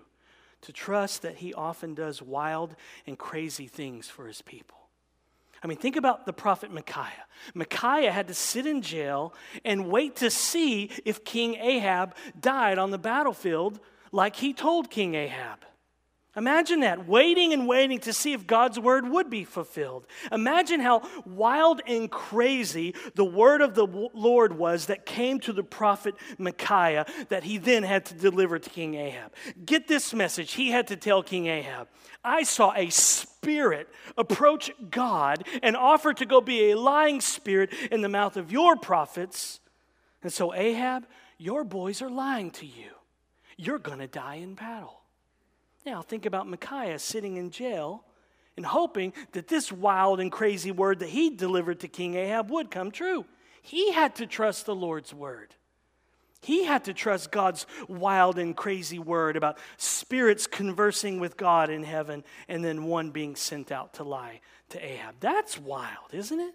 To 0.63 0.73
trust 0.73 1.21
that 1.23 1.37
He 1.37 1.53
often 1.53 1.95
does 1.95 2.23
wild 2.23 2.75
and 3.07 3.19
crazy 3.19 3.67
things 3.67 4.09
for 4.09 4.27
His 4.27 4.41
people. 4.41 4.79
I 5.63 5.67
mean, 5.67 5.79
think 5.79 5.97
about 5.97 6.27
the 6.27 6.33
prophet 6.33 6.71
Micaiah. 6.71 7.27
Micaiah 7.55 8.13
had 8.13 8.29
to 8.29 8.35
sit 8.35 8.67
in 8.67 8.83
jail 8.83 9.35
and 9.65 9.91
wait 9.91 10.17
to 10.17 10.31
see 10.31 10.91
if 11.05 11.25
King 11.25 11.57
Ahab 11.57 12.15
died 12.39 12.79
on 12.79 12.91
the 12.91 12.99
battlefield 12.99 13.81
like 14.13 14.37
he 14.37 14.53
told 14.53 14.91
King 14.91 15.15
Ahab. 15.15 15.66
Imagine 16.37 16.81
that, 16.81 17.09
waiting 17.09 17.55
and 17.55 17.67
waiting 17.67 17.99
to 18.01 18.13
see 18.13 18.35
if 18.35 18.47
God's 18.47 18.79
word 18.79 19.09
would 19.09 19.31
be 19.31 19.43
fulfilled. 19.45 20.07
Imagine 20.31 20.81
how 20.81 21.03
wild 21.25 21.81
and 21.87 22.11
crazy 22.11 22.95
the 23.15 23.25
word 23.25 23.63
of 23.63 23.75
the 23.75 23.87
Lord 23.87 24.53
was 24.59 24.87
that 24.87 25.07
came 25.07 25.41
to 25.41 25.53
the 25.55 25.63
prophet 25.63 26.15
Micaiah 26.37 27.07
that 27.31 27.45
he 27.45 27.57
then 27.57 27.85
had 27.85 28.05
to 28.07 28.15
deliver 28.15 28.59
to 28.59 28.69
King 28.69 28.97
Ahab. 28.97 29.33
Get 29.65 29.89
this 29.89 30.13
message 30.13 30.53
he 30.53 30.71
had 30.71 30.89
to 30.89 30.97
tell 30.97 31.23
King 31.23 31.47
Ahab 31.47 31.89
I 32.23 32.43
saw 32.43 32.73
a 32.75 32.91
spirit 32.91 33.89
approach 34.19 34.71
God 34.91 35.47
and 35.63 35.77
offer 35.77 36.13
to 36.13 36.27
go 36.27 36.41
be 36.41 36.71
a 36.71 36.79
lying 36.79 37.21
spirit 37.21 37.73
in 37.91 38.03
the 38.03 38.09
mouth 38.09 38.37
of 38.37 38.51
your 38.53 38.77
prophets. 38.77 39.61
And 40.23 40.33
so, 40.33 40.53
Ahab, 40.53 41.07
your 41.39 41.63
boys 41.63 42.03
are 42.03 42.11
lying 42.11 42.51
to 42.53 42.67
you. 42.67 42.91
You're 43.57 43.79
going 43.79 44.01
to 44.01 44.09
die 44.09 44.37
in 44.37 44.55
battle. 44.55 45.06
Now, 45.87 46.03
think 46.03 46.27
about 46.27 46.49
Micaiah 46.49 46.99
sitting 46.99 47.37
in 47.37 47.51
jail 47.51 48.05
and 48.57 48.67
hoping 48.67 49.13
that 49.33 49.47
this 49.47 49.71
wild 49.71 50.19
and 50.19 50.33
crazy 50.33 50.73
word 50.73 50.99
that 50.99 51.11
he 51.11 51.31
delivered 51.31 51.81
to 51.81 51.89
King 51.89 52.17
Ahab 52.17 52.51
would 52.51 52.73
come 52.73 52.91
true. 52.91 53.25
He 53.63 53.93
had 53.93 54.17
to 54.17 54.27
trust 54.27 54.67
the 54.67 54.75
Lord's 54.75 55.15
word. 55.15 55.55
He 56.43 56.65
had 56.65 56.85
to 56.85 56.95
trust 56.95 57.31
God's 57.31 57.67
wild 57.89 58.39
and 58.39 58.57
crazy 58.57 58.99
word 58.99 59.37
about 59.37 59.59
spirits 59.77 60.47
conversing 60.47 61.21
with 61.21 61.37
God 61.37 61.71
in 61.71 61.85
heaven 61.85 62.25
and 62.49 62.65
then 62.65 62.85
one 62.85 63.11
being 63.11 63.37
sent 63.37 63.71
out 63.71 63.95
to 63.95 64.05
lie 64.05 64.41
to 64.71 64.85
Ahab. 64.85 65.17
That's 65.21 65.59
wild, 65.59 66.13
isn't 66.13 66.41
it? 66.41 66.55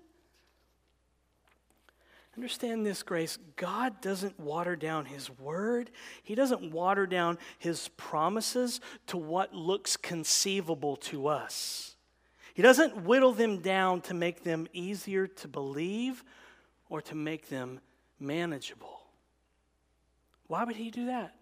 Understand 2.35 2.85
this, 2.85 3.03
Grace. 3.03 3.37
God 3.57 3.99
doesn't 3.99 4.39
water 4.39 4.75
down 4.75 5.05
His 5.05 5.29
word, 5.29 5.91
He 6.23 6.35
doesn't 6.35 6.71
water 6.71 7.05
down 7.05 7.37
His 7.59 7.89
promises 7.89 8.79
to 9.07 9.17
what 9.17 9.53
looks 9.53 9.97
conceivable 9.97 10.95
to 10.97 11.27
us. 11.27 11.95
He 12.53 12.61
doesn't 12.61 13.03
whittle 13.03 13.33
them 13.33 13.59
down 13.59 14.01
to 14.01 14.13
make 14.13 14.43
them 14.43 14.67
easier 14.73 15.27
to 15.27 15.47
believe 15.47 16.23
or 16.89 17.01
to 17.01 17.15
make 17.15 17.49
them 17.49 17.79
manageable. 18.19 19.01
Why 20.47 20.63
would 20.63 20.75
He 20.75 20.91
do 20.91 21.05
that? 21.07 21.35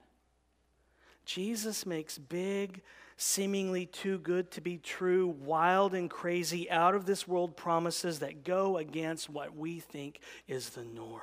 Jesus 1.26 1.86
makes 1.86 2.18
big, 2.18 2.82
seemingly 3.22 3.86
too 3.86 4.18
good 4.18 4.50
to 4.50 4.62
be 4.62 4.78
true, 4.78 5.28
wild 5.28 5.94
and 5.94 6.10
crazy, 6.10 6.72
out 6.72 6.96
of 6.96 7.06
this 7.06 7.28
world 7.28 7.58
promises 7.58 8.20
that 8.20 8.46
go 8.46 8.78
against 8.78 9.30
what 9.30 9.56
we 9.56 9.82
think 9.82 10.22
is 10.48 10.70
the 10.70 10.86
norm. 10.86 11.22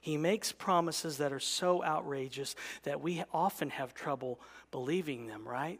He 0.00 0.16
makes 0.16 0.52
promises 0.52 1.18
that 1.18 1.34
are 1.34 1.40
so 1.40 1.84
outrageous 1.84 2.56
that 2.84 3.02
we 3.02 3.22
often 3.32 3.70
have 3.70 3.92
trouble 3.92 4.40
believing 4.70 5.26
them, 5.26 5.46
right? 5.46 5.78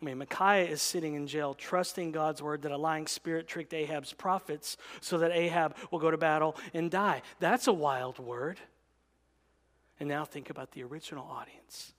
I 0.00 0.04
mean, 0.04 0.18
Micaiah 0.18 0.68
is 0.68 0.80
sitting 0.80 1.14
in 1.14 1.26
jail, 1.26 1.54
trusting 1.54 2.12
God's 2.12 2.40
word 2.40 2.62
that 2.62 2.70
a 2.70 2.76
lying 2.76 3.08
spirit 3.08 3.48
tricked 3.48 3.74
Ahab's 3.74 4.12
prophets 4.12 4.76
so 5.00 5.18
that 5.18 5.32
Ahab 5.32 5.76
will 5.90 5.98
go 5.98 6.12
to 6.12 6.18
battle 6.18 6.56
and 6.72 6.92
die. 6.92 7.22
That's 7.40 7.66
a 7.66 7.72
wild 7.72 8.20
word. 8.20 8.60
And 9.98 10.08
now 10.08 10.24
think 10.24 10.48
about 10.48 10.70
the 10.72 10.84
original 10.84 11.26
audience. 11.26 11.92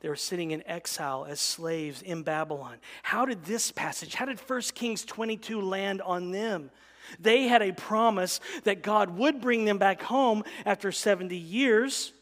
They 0.00 0.08
were 0.08 0.16
sitting 0.16 0.52
in 0.52 0.66
exile 0.66 1.26
as 1.28 1.40
slaves 1.40 2.02
in 2.02 2.22
Babylon. 2.22 2.76
How 3.02 3.24
did 3.24 3.44
this 3.44 3.72
passage, 3.72 4.14
how 4.14 4.26
did 4.26 4.38
1 4.38 4.60
Kings 4.74 5.04
22 5.04 5.60
land 5.60 6.00
on 6.02 6.30
them? 6.30 6.70
They 7.18 7.48
had 7.48 7.62
a 7.62 7.72
promise 7.72 8.40
that 8.64 8.82
God 8.82 9.16
would 9.16 9.40
bring 9.40 9.64
them 9.64 9.78
back 9.78 10.02
home 10.02 10.44
after 10.64 10.92
70 10.92 11.36
years. 11.36 12.12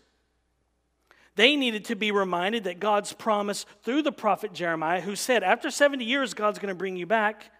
They 1.35 1.57
needed 1.57 1.87
to 1.87 1.97
be 1.97 2.13
reminded 2.13 2.65
that 2.65 2.81
God's 2.81 3.13
promise 3.13 3.67
through 3.83 4.03
the 4.03 4.13
prophet 4.13 4.55
Jeremiah, 4.55 5.01
who 5.01 5.17
said, 5.17 5.43
After 5.43 5.71
70 5.71 6.05
years, 6.05 6.35
God's 6.35 6.59
going 6.59 6.73
to 6.73 6.79
bring 6.79 6.97
you 6.97 7.07
back. 7.07 7.51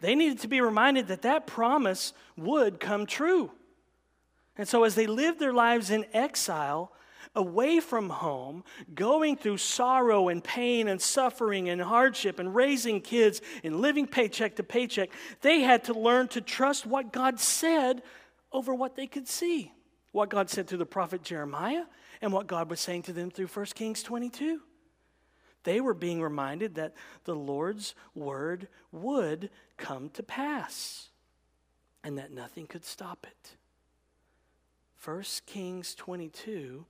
They 0.00 0.14
needed 0.14 0.40
to 0.40 0.48
be 0.48 0.60
reminded 0.60 1.08
that 1.08 1.22
that 1.22 1.46
promise 1.46 2.12
would 2.36 2.80
come 2.80 3.06
true. 3.06 3.52
And 4.56 4.66
so, 4.66 4.84
as 4.84 4.96
they 4.96 5.06
lived 5.06 5.38
their 5.38 5.52
lives 5.52 5.90
in 5.90 6.06
exile, 6.12 6.92
away 7.34 7.80
from 7.80 8.08
home, 8.10 8.64
going 8.94 9.36
through 9.36 9.58
sorrow 9.58 10.28
and 10.28 10.42
pain 10.42 10.88
and 10.88 11.00
suffering 11.00 11.68
and 11.68 11.80
hardship 11.80 12.38
and 12.38 12.54
raising 12.54 13.00
kids 13.00 13.40
and 13.62 13.80
living 13.80 14.06
paycheck 14.06 14.56
to 14.56 14.62
paycheck, 14.62 15.10
they 15.40 15.60
had 15.60 15.84
to 15.84 15.92
learn 15.92 16.28
to 16.28 16.40
trust 16.40 16.86
what 16.86 17.12
God 17.12 17.40
said 17.40 18.02
over 18.52 18.74
what 18.74 18.96
they 18.96 19.06
could 19.06 19.28
see. 19.28 19.72
What 20.12 20.30
God 20.30 20.48
said 20.48 20.68
through 20.68 20.78
the 20.78 20.86
prophet 20.86 21.22
Jeremiah 21.22 21.84
and 22.22 22.32
what 22.32 22.46
God 22.46 22.70
was 22.70 22.78
saying 22.78 23.02
to 23.02 23.12
them 23.12 23.30
through 23.30 23.48
1 23.48 23.66
Kings 23.74 24.02
22. 24.02 24.60
They 25.64 25.80
were 25.80 25.94
being 25.94 26.22
reminded 26.22 26.76
that 26.76 26.94
the 27.24 27.34
Lord's 27.34 27.94
word 28.14 28.68
would 28.92 29.50
come 29.76 30.10
to 30.10 30.22
pass 30.22 31.08
and 32.04 32.18
that 32.18 32.32
nothing 32.32 32.66
could 32.66 32.84
stop 32.84 33.26
it. 33.28 33.56
1 35.04 35.22
Kings 35.46 35.94
22 35.94 36.86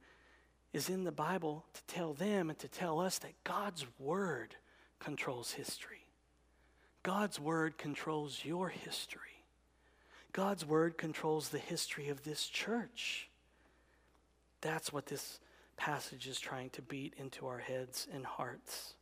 is 0.75 0.91
in 0.91 1.05
the 1.05 1.13
Bible 1.13 1.65
to 1.73 1.85
tell 1.85 2.13
them 2.13 2.51
and 2.51 2.59
to 2.59 2.69
tell 2.69 3.01
us 3.01 3.19
that 3.21 3.45
God's 3.45 3.87
Word 3.99 4.57
controls 4.99 5.53
history. 5.53 6.09
God's 7.05 7.39
Word 7.39 7.79
controls 7.79 8.41
your 8.45 8.69
history. 8.69 9.21
God's 10.33 10.67
Word 10.67 10.99
controls 10.99 11.49
the 11.49 11.59
history 11.59 12.09
of 12.09 12.25
this 12.25 12.49
church. 12.49 13.29
That's 14.63 14.93
what 14.93 15.07
this 15.07 15.39
passage 15.77 16.27
is 16.27 16.41
trying 16.41 16.71
to 16.71 16.83
beat 16.83 17.15
into 17.19 17.47
our 17.47 17.59
heads 17.59 18.09
and 18.13 18.27
hearts. 18.27 18.95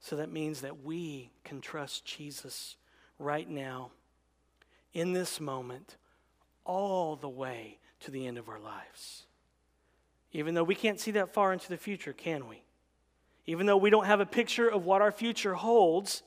So 0.00 0.16
that 0.16 0.32
means 0.32 0.62
that 0.62 0.82
we 0.82 1.30
can 1.44 1.60
trust 1.60 2.06
Jesus 2.06 2.76
right 3.18 3.48
now, 3.48 3.90
in 4.94 5.12
this 5.12 5.40
moment, 5.40 5.96
all 6.64 7.16
the 7.16 7.28
way 7.28 7.78
to 8.00 8.10
the 8.10 8.26
end 8.26 8.38
of 8.38 8.48
our 8.48 8.60
lives. 8.60 9.26
Even 10.34 10.54
though 10.54 10.64
we 10.64 10.74
can't 10.74 11.00
see 11.00 11.12
that 11.12 11.32
far 11.32 11.52
into 11.52 11.68
the 11.68 11.76
future, 11.76 12.12
can 12.12 12.48
we? 12.48 12.62
Even 13.46 13.66
though 13.66 13.76
we 13.76 13.88
don't 13.88 14.06
have 14.06 14.20
a 14.20 14.26
picture 14.26 14.68
of 14.68 14.84
what 14.84 15.00
our 15.00 15.12
future 15.12 15.54
holds, 15.54 16.22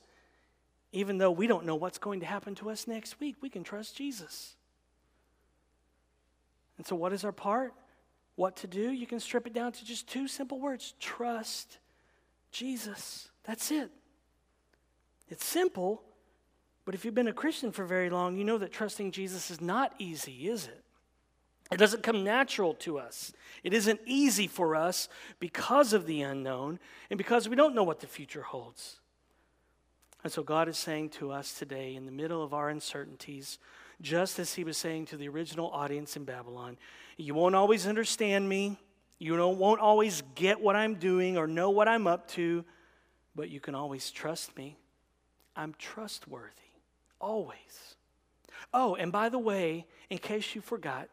even 0.92 1.18
though 1.18 1.30
we 1.30 1.46
don't 1.46 1.66
know 1.66 1.76
what's 1.76 1.98
going 1.98 2.20
to 2.20 2.26
happen 2.26 2.54
to 2.56 2.70
us 2.70 2.88
next 2.88 3.20
week, 3.20 3.36
we 3.42 3.50
can 3.50 3.62
trust 3.62 3.96
Jesus. 3.96 4.56
And 6.78 6.86
so, 6.86 6.96
what 6.96 7.12
is 7.12 7.24
our 7.24 7.32
part? 7.32 7.74
What 8.34 8.56
to 8.56 8.66
do? 8.66 8.90
You 8.90 9.06
can 9.06 9.20
strip 9.20 9.46
it 9.46 9.52
down 9.52 9.72
to 9.72 9.84
just 9.84 10.08
two 10.08 10.26
simple 10.26 10.58
words 10.58 10.94
trust 10.98 11.78
Jesus. 12.50 13.28
That's 13.44 13.70
it. 13.70 13.90
It's 15.28 15.44
simple, 15.44 16.02
but 16.86 16.94
if 16.94 17.04
you've 17.04 17.14
been 17.14 17.28
a 17.28 17.32
Christian 17.34 17.72
for 17.72 17.84
very 17.84 18.08
long, 18.08 18.38
you 18.38 18.44
know 18.44 18.56
that 18.56 18.72
trusting 18.72 19.10
Jesus 19.10 19.50
is 19.50 19.60
not 19.60 19.92
easy, 19.98 20.48
is 20.48 20.66
it? 20.66 20.84
It 21.70 21.76
doesn't 21.76 22.02
come 22.02 22.24
natural 22.24 22.74
to 22.74 22.98
us. 22.98 23.32
It 23.62 23.74
isn't 23.74 24.00
easy 24.06 24.46
for 24.46 24.74
us 24.74 25.08
because 25.38 25.92
of 25.92 26.06
the 26.06 26.22
unknown 26.22 26.78
and 27.10 27.18
because 27.18 27.48
we 27.48 27.56
don't 27.56 27.74
know 27.74 27.82
what 27.82 28.00
the 28.00 28.06
future 28.06 28.42
holds. 28.42 29.00
And 30.24 30.32
so 30.32 30.42
God 30.42 30.68
is 30.68 30.78
saying 30.78 31.10
to 31.10 31.30
us 31.30 31.52
today, 31.52 31.94
in 31.94 32.06
the 32.06 32.12
middle 32.12 32.42
of 32.42 32.54
our 32.54 32.70
uncertainties, 32.70 33.58
just 34.00 34.38
as 34.38 34.54
He 34.54 34.64
was 34.64 34.76
saying 34.76 35.06
to 35.06 35.16
the 35.16 35.28
original 35.28 35.70
audience 35.70 36.16
in 36.16 36.24
Babylon, 36.24 36.78
you 37.16 37.34
won't 37.34 37.54
always 37.54 37.86
understand 37.86 38.48
me. 38.48 38.78
You 39.18 39.36
won't 39.36 39.80
always 39.80 40.22
get 40.34 40.60
what 40.60 40.76
I'm 40.76 40.94
doing 40.94 41.36
or 41.36 41.46
know 41.46 41.70
what 41.70 41.88
I'm 41.88 42.06
up 42.06 42.28
to, 42.28 42.64
but 43.34 43.50
you 43.50 43.60
can 43.60 43.74
always 43.74 44.10
trust 44.10 44.56
me. 44.56 44.76
I'm 45.56 45.74
trustworthy, 45.78 46.52
always. 47.20 47.96
Oh, 48.72 48.94
and 48.94 49.10
by 49.12 49.28
the 49.28 49.38
way, 49.38 49.86
in 50.10 50.18
case 50.18 50.54
you 50.54 50.60
forgot, 50.60 51.08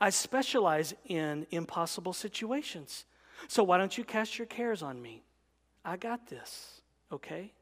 I 0.00 0.10
specialize 0.10 0.94
in 1.06 1.46
impossible 1.50 2.12
situations. 2.12 3.04
So 3.46 3.62
why 3.62 3.78
don't 3.78 3.96
you 3.96 4.04
cast 4.04 4.38
your 4.38 4.46
cares 4.46 4.82
on 4.82 5.00
me? 5.00 5.22
I 5.84 5.96
got 5.96 6.26
this, 6.28 6.82
okay? 7.12 7.52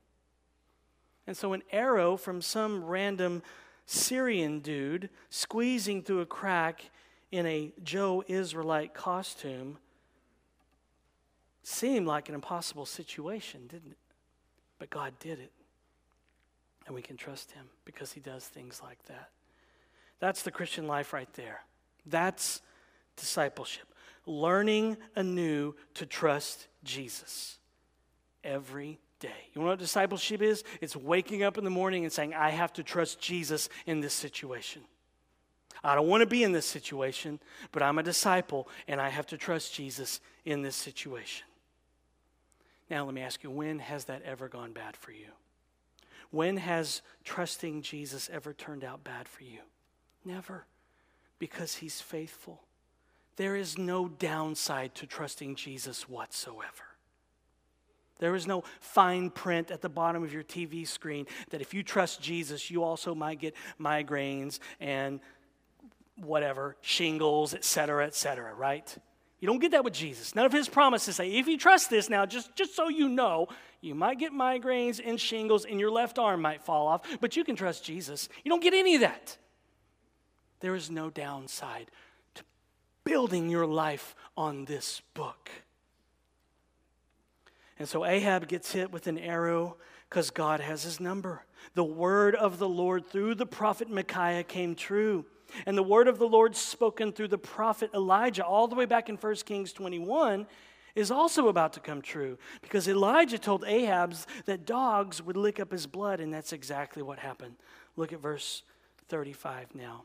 And 1.27 1.37
so 1.37 1.53
an 1.53 1.63
arrow 1.71 2.17
from 2.17 2.41
some 2.41 2.85
random 2.85 3.43
Syrian 3.85 4.61
dude 4.61 5.11
squeezing 5.31 6.03
through 6.03 6.21
a 6.21 6.27
crack 6.27 6.91
in 7.31 7.47
a 7.47 7.73
Joe 7.83 8.25
Israelite 8.27 8.95
costume 8.95 9.79
seemed 11.63 12.07
like 12.07 12.29
an 12.29 12.35
impossible 12.35 12.87
situation, 12.87 13.67
didn't 13.69 13.93
it? 13.93 13.99
But 14.79 14.91
God 14.91 15.19
did 15.19 15.39
it. 15.39 15.53
And 16.87 16.95
we 16.95 17.03
can 17.03 17.17
trust 17.17 17.53
Him 17.53 17.67
because 17.85 18.13
He 18.13 18.21
does 18.21 18.45
things 18.45 18.81
like 18.83 19.03
that. 19.07 19.31
That's 20.21 20.43
the 20.43 20.51
Christian 20.51 20.87
life 20.87 21.13
right 21.13 21.33
there. 21.35 21.63
That's 22.07 22.63
discipleship. 23.17 23.87
Learning 24.25 24.97
anew 25.15 25.75
to 25.95 26.07
trust 26.07 26.69
Jesus 26.85 27.59
every 28.43 28.99
day. 29.21 29.51
You 29.55 29.61
know 29.61 29.69
what 29.69 29.79
discipleship 29.79 30.43
is? 30.43 30.65
It's 30.81 30.97
waking 30.97 31.43
up 31.43 31.59
in 31.59 31.65
the 31.65 31.71
morning 31.71 32.05
and 32.05 32.13
saying, 32.13 32.35
I 32.35 32.51
have 32.51 32.73
to 32.75 32.83
trust 32.83 33.21
Jesus 33.21 33.69
in 33.87 34.01
this 34.01 34.15
situation. 34.15 34.83
I 35.85 35.95
don't 35.95 36.09
want 36.09 36.23
to 36.23 36.27
be 36.27 36.43
in 36.43 36.53
this 36.53 36.67
situation, 36.67 37.39
but 37.71 37.83
I'm 37.83 37.99
a 37.99 38.03
disciple 38.03 38.69
and 38.89 39.01
I 39.01 39.09
have 39.09 39.27
to 39.27 39.37
trust 39.37 39.75
Jesus 39.75 40.21
in 40.45 40.63
this 40.63 40.77
situation. 40.77 41.47
Now, 42.91 43.05
let 43.05 43.15
me 43.15 43.21
ask 43.21 43.43
you 43.43 43.51
when 43.51 43.79
has 43.81 44.05
that 44.07 44.23
ever 44.23 44.49
gone 44.49 44.73
bad 44.73 44.97
for 44.97 45.13
you? 45.13 45.29
When 46.31 46.57
has 46.57 47.03
trusting 47.25 47.83
Jesus 47.83 48.29
ever 48.33 48.53
turned 48.53 48.85
out 48.85 49.05
bad 49.05 49.29
for 49.29 49.45
you? 49.45 49.61
Never 50.25 50.67
because 51.39 51.77
he's 51.77 52.01
faithful. 52.01 52.63
There 53.37 53.57
is 53.57 53.77
no 53.77 54.09
downside 54.09 54.95
to 54.97 55.07
trusting 55.07 55.57
Jesus 55.57 56.09
whatsoever. 56.09 56.85
There 58.19 58.35
is 58.35 58.47
no 58.47 58.65
fine 58.81 59.29
print 59.29 59.71
at 59.71 59.83
the 59.83 59.91
bottom 59.91 60.23
of 60.23 60.33
your 60.33 60.43
TV 60.43 60.87
screen 60.87 61.27
that 61.51 61.61
if 61.61 61.75
you 61.75 61.83
trust 61.83 62.23
Jesus, 62.23 62.71
you 62.71 62.83
also 62.83 63.15
might 63.15 63.41
get 63.41 63.55
migraines 63.79 64.59
and 64.81 65.21
whatever, 66.17 66.77
shingles, 66.81 67.53
et 67.53 67.63
cetera, 67.63 68.07
et 68.07 68.15
cetera, 68.15 68.55
right? 68.55 68.97
You 69.39 69.47
don't 69.47 69.59
get 69.59 69.73
that 69.73 69.85
with 69.85 69.93
Jesus. 69.93 70.35
None 70.35 70.47
of 70.47 70.53
his 70.53 70.69
promises 70.69 71.17
say, 71.17 71.31
if 71.33 71.47
you 71.47 71.59
trust 71.59 71.91
this 71.91 72.09
now, 72.09 72.25
just, 72.25 72.57
just 72.57 72.75
so 72.75 72.89
you 72.89 73.09
know, 73.09 73.49
you 73.83 73.95
might 73.95 74.19
get 74.19 74.33
migraines 74.33 75.01
and 75.05 75.21
shingles 75.21 75.67
and 75.67 75.79
your 75.79 75.91
left 75.91 76.19
arm 76.19 76.41
might 76.41 76.63
fall 76.63 76.87
off, 76.87 77.03
but 77.21 77.37
you 77.37 77.45
can 77.45 77.55
trust 77.55 77.85
Jesus. 77.85 78.29
You 78.45 78.51
don't 78.51 78.63
get 78.63 78.73
any 78.73 78.95
of 78.95 79.03
that. 79.03 79.37
There 80.61 80.75
is 80.75 80.91
no 80.91 81.11
downside 81.11 81.91
to 82.35 82.43
building 83.05 83.51
your 83.51 83.67
life 83.67 84.15
on 84.37 84.65
this 84.65 85.03
book. 85.13 85.51
And 87.79 87.87
so 87.87 88.07
Ahab 88.07 88.49
gets 88.49 88.73
hit 88.73 88.91
with 88.91 89.07
an 89.07 89.19
arrow 89.19 89.77
because 90.09 90.31
God 90.31 90.61
has 90.61 90.83
his 90.83 90.99
number. 90.99 91.45
The 91.75 91.85
word 91.85 92.35
of 92.35 92.59
the 92.59 92.69
Lord 92.69 93.07
through 93.07 93.35
the 93.35 93.45
prophet 93.45 93.91
Micaiah 93.91 94.45
came 94.45 94.75
true. 94.75 95.27
And 95.65 95.77
the 95.77 95.83
word 95.83 96.09
of 96.09 96.19
the 96.19 96.29
Lord 96.29 96.57
spoken 96.57 97.13
through 97.13 97.29
the 97.29 97.39
prophet 97.39 97.91
Elijah, 97.95 98.45
all 98.45 98.69
the 98.69 98.75
way 98.75 98.85
back 98.85 99.09
in 99.09 99.17
1 99.17 99.35
Kings 99.45 99.73
21, 99.73 100.47
is 100.95 101.11
also 101.11 101.49
about 101.49 101.75
to 101.75 101.81
come 101.81 102.03
true. 102.03 102.39
Because 102.63 102.89
Elijah 102.89 103.39
told 103.39 103.65
Ahab's 103.65 104.27
that 104.47 104.67
dogs 104.67 105.23
would 105.23 105.37
lick 105.37 105.61
up 105.61 105.71
his 105.71 105.87
blood, 105.87 106.21
and 106.21 106.33
that's 106.33 106.53
exactly 106.53 107.03
what 107.03 107.19
happened. 107.19 107.57
Look 107.97 108.13
at 108.13 108.21
verse 108.21 108.63
35 109.09 109.75
now. 109.75 110.03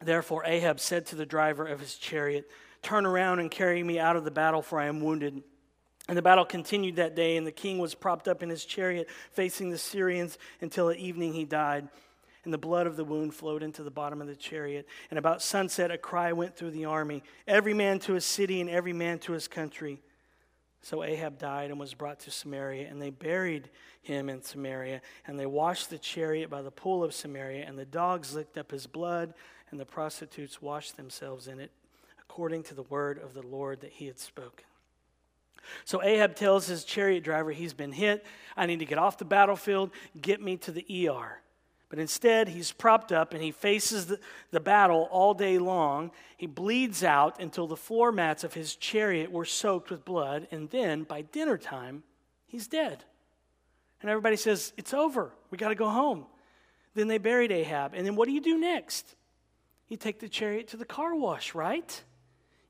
Therefore, 0.00 0.44
Ahab 0.44 0.80
said 0.80 1.06
to 1.06 1.16
the 1.16 1.24
driver 1.24 1.66
of 1.66 1.80
his 1.80 1.94
chariot, 1.94 2.50
Turn 2.82 3.06
around 3.06 3.38
and 3.38 3.48
carry 3.48 3.82
me 3.82 4.00
out 4.00 4.16
of 4.16 4.24
the 4.24 4.30
battle, 4.32 4.60
for 4.60 4.80
I 4.80 4.86
am 4.86 5.00
wounded. 5.00 5.42
And 6.08 6.18
the 6.18 6.22
battle 6.22 6.44
continued 6.44 6.96
that 6.96 7.14
day, 7.14 7.36
and 7.36 7.46
the 7.46 7.52
king 7.52 7.78
was 7.78 7.94
propped 7.94 8.26
up 8.26 8.42
in 8.42 8.50
his 8.50 8.64
chariot, 8.64 9.08
facing 9.30 9.70
the 9.70 9.78
Syrians, 9.78 10.36
until 10.60 10.90
at 10.90 10.96
evening 10.96 11.32
he 11.32 11.44
died. 11.44 11.88
And 12.44 12.52
the 12.52 12.58
blood 12.58 12.86
of 12.86 12.96
the 12.96 13.04
wound 13.04 13.34
flowed 13.34 13.62
into 13.62 13.82
the 13.82 13.90
bottom 13.90 14.20
of 14.20 14.26
the 14.26 14.34
chariot. 14.34 14.88
And 15.10 15.18
about 15.18 15.42
sunset, 15.42 15.90
a 15.90 15.98
cry 15.98 16.32
went 16.32 16.56
through 16.56 16.72
the 16.72 16.86
army 16.86 17.22
every 17.46 17.74
man 17.74 17.98
to 18.00 18.14
his 18.14 18.24
city, 18.24 18.60
and 18.60 18.68
every 18.68 18.92
man 18.92 19.18
to 19.20 19.32
his 19.32 19.46
country. 19.46 20.00
So 20.80 21.04
Ahab 21.04 21.38
died 21.38 21.70
and 21.70 21.78
was 21.78 21.94
brought 21.94 22.18
to 22.20 22.32
Samaria, 22.32 22.88
and 22.88 23.00
they 23.00 23.10
buried 23.10 23.70
him 24.00 24.28
in 24.28 24.42
Samaria. 24.42 25.00
And 25.26 25.38
they 25.38 25.46
washed 25.46 25.90
the 25.90 25.98
chariot 25.98 26.50
by 26.50 26.62
the 26.62 26.72
pool 26.72 27.04
of 27.04 27.14
Samaria, 27.14 27.64
and 27.66 27.78
the 27.78 27.84
dogs 27.84 28.34
licked 28.34 28.58
up 28.58 28.72
his 28.72 28.88
blood 28.88 29.34
and 29.72 29.80
the 29.80 29.86
prostitutes 29.86 30.62
washed 30.62 30.96
themselves 30.96 31.48
in 31.48 31.58
it, 31.58 31.72
according 32.20 32.62
to 32.64 32.74
the 32.74 32.82
word 32.82 33.18
of 33.18 33.34
the 33.34 33.42
Lord 33.42 33.80
that 33.80 33.90
he 33.90 34.06
had 34.06 34.18
spoken. 34.18 34.66
So 35.84 36.02
Ahab 36.02 36.36
tells 36.36 36.66
his 36.66 36.84
chariot 36.84 37.24
driver 37.24 37.50
he's 37.50 37.72
been 37.72 37.92
hit. 37.92 38.24
I 38.56 38.66
need 38.66 38.80
to 38.80 38.84
get 38.84 38.98
off 38.98 39.18
the 39.18 39.24
battlefield, 39.24 39.90
get 40.20 40.40
me 40.40 40.56
to 40.58 40.72
the 40.72 41.08
ER. 41.08 41.40
But 41.92 41.98
instead, 41.98 42.48
he's 42.48 42.72
propped 42.72 43.12
up 43.12 43.34
and 43.34 43.42
he 43.42 43.50
faces 43.50 44.06
the, 44.06 44.18
the 44.50 44.60
battle 44.60 45.08
all 45.10 45.34
day 45.34 45.58
long. 45.58 46.10
He 46.38 46.46
bleeds 46.46 47.04
out 47.04 47.38
until 47.38 47.66
the 47.66 47.76
floor 47.76 48.10
mats 48.10 48.44
of 48.44 48.54
his 48.54 48.76
chariot 48.76 49.30
were 49.30 49.44
soaked 49.44 49.90
with 49.90 50.02
blood. 50.02 50.48
And 50.50 50.70
then, 50.70 51.02
by 51.02 51.20
dinner 51.20 51.58
time, 51.58 52.02
he's 52.46 52.66
dead. 52.66 53.04
And 54.00 54.10
everybody 54.10 54.36
says, 54.36 54.72
It's 54.78 54.94
over. 54.94 55.34
We 55.50 55.58
got 55.58 55.68
to 55.68 55.74
go 55.74 55.90
home. 55.90 56.24
Then 56.94 57.08
they 57.08 57.18
buried 57.18 57.52
Ahab. 57.52 57.92
And 57.92 58.06
then 58.06 58.16
what 58.16 58.26
do 58.26 58.32
you 58.32 58.40
do 58.40 58.56
next? 58.56 59.14
You 59.90 59.98
take 59.98 60.18
the 60.18 60.30
chariot 60.30 60.68
to 60.68 60.78
the 60.78 60.86
car 60.86 61.14
wash, 61.14 61.54
right? 61.54 62.02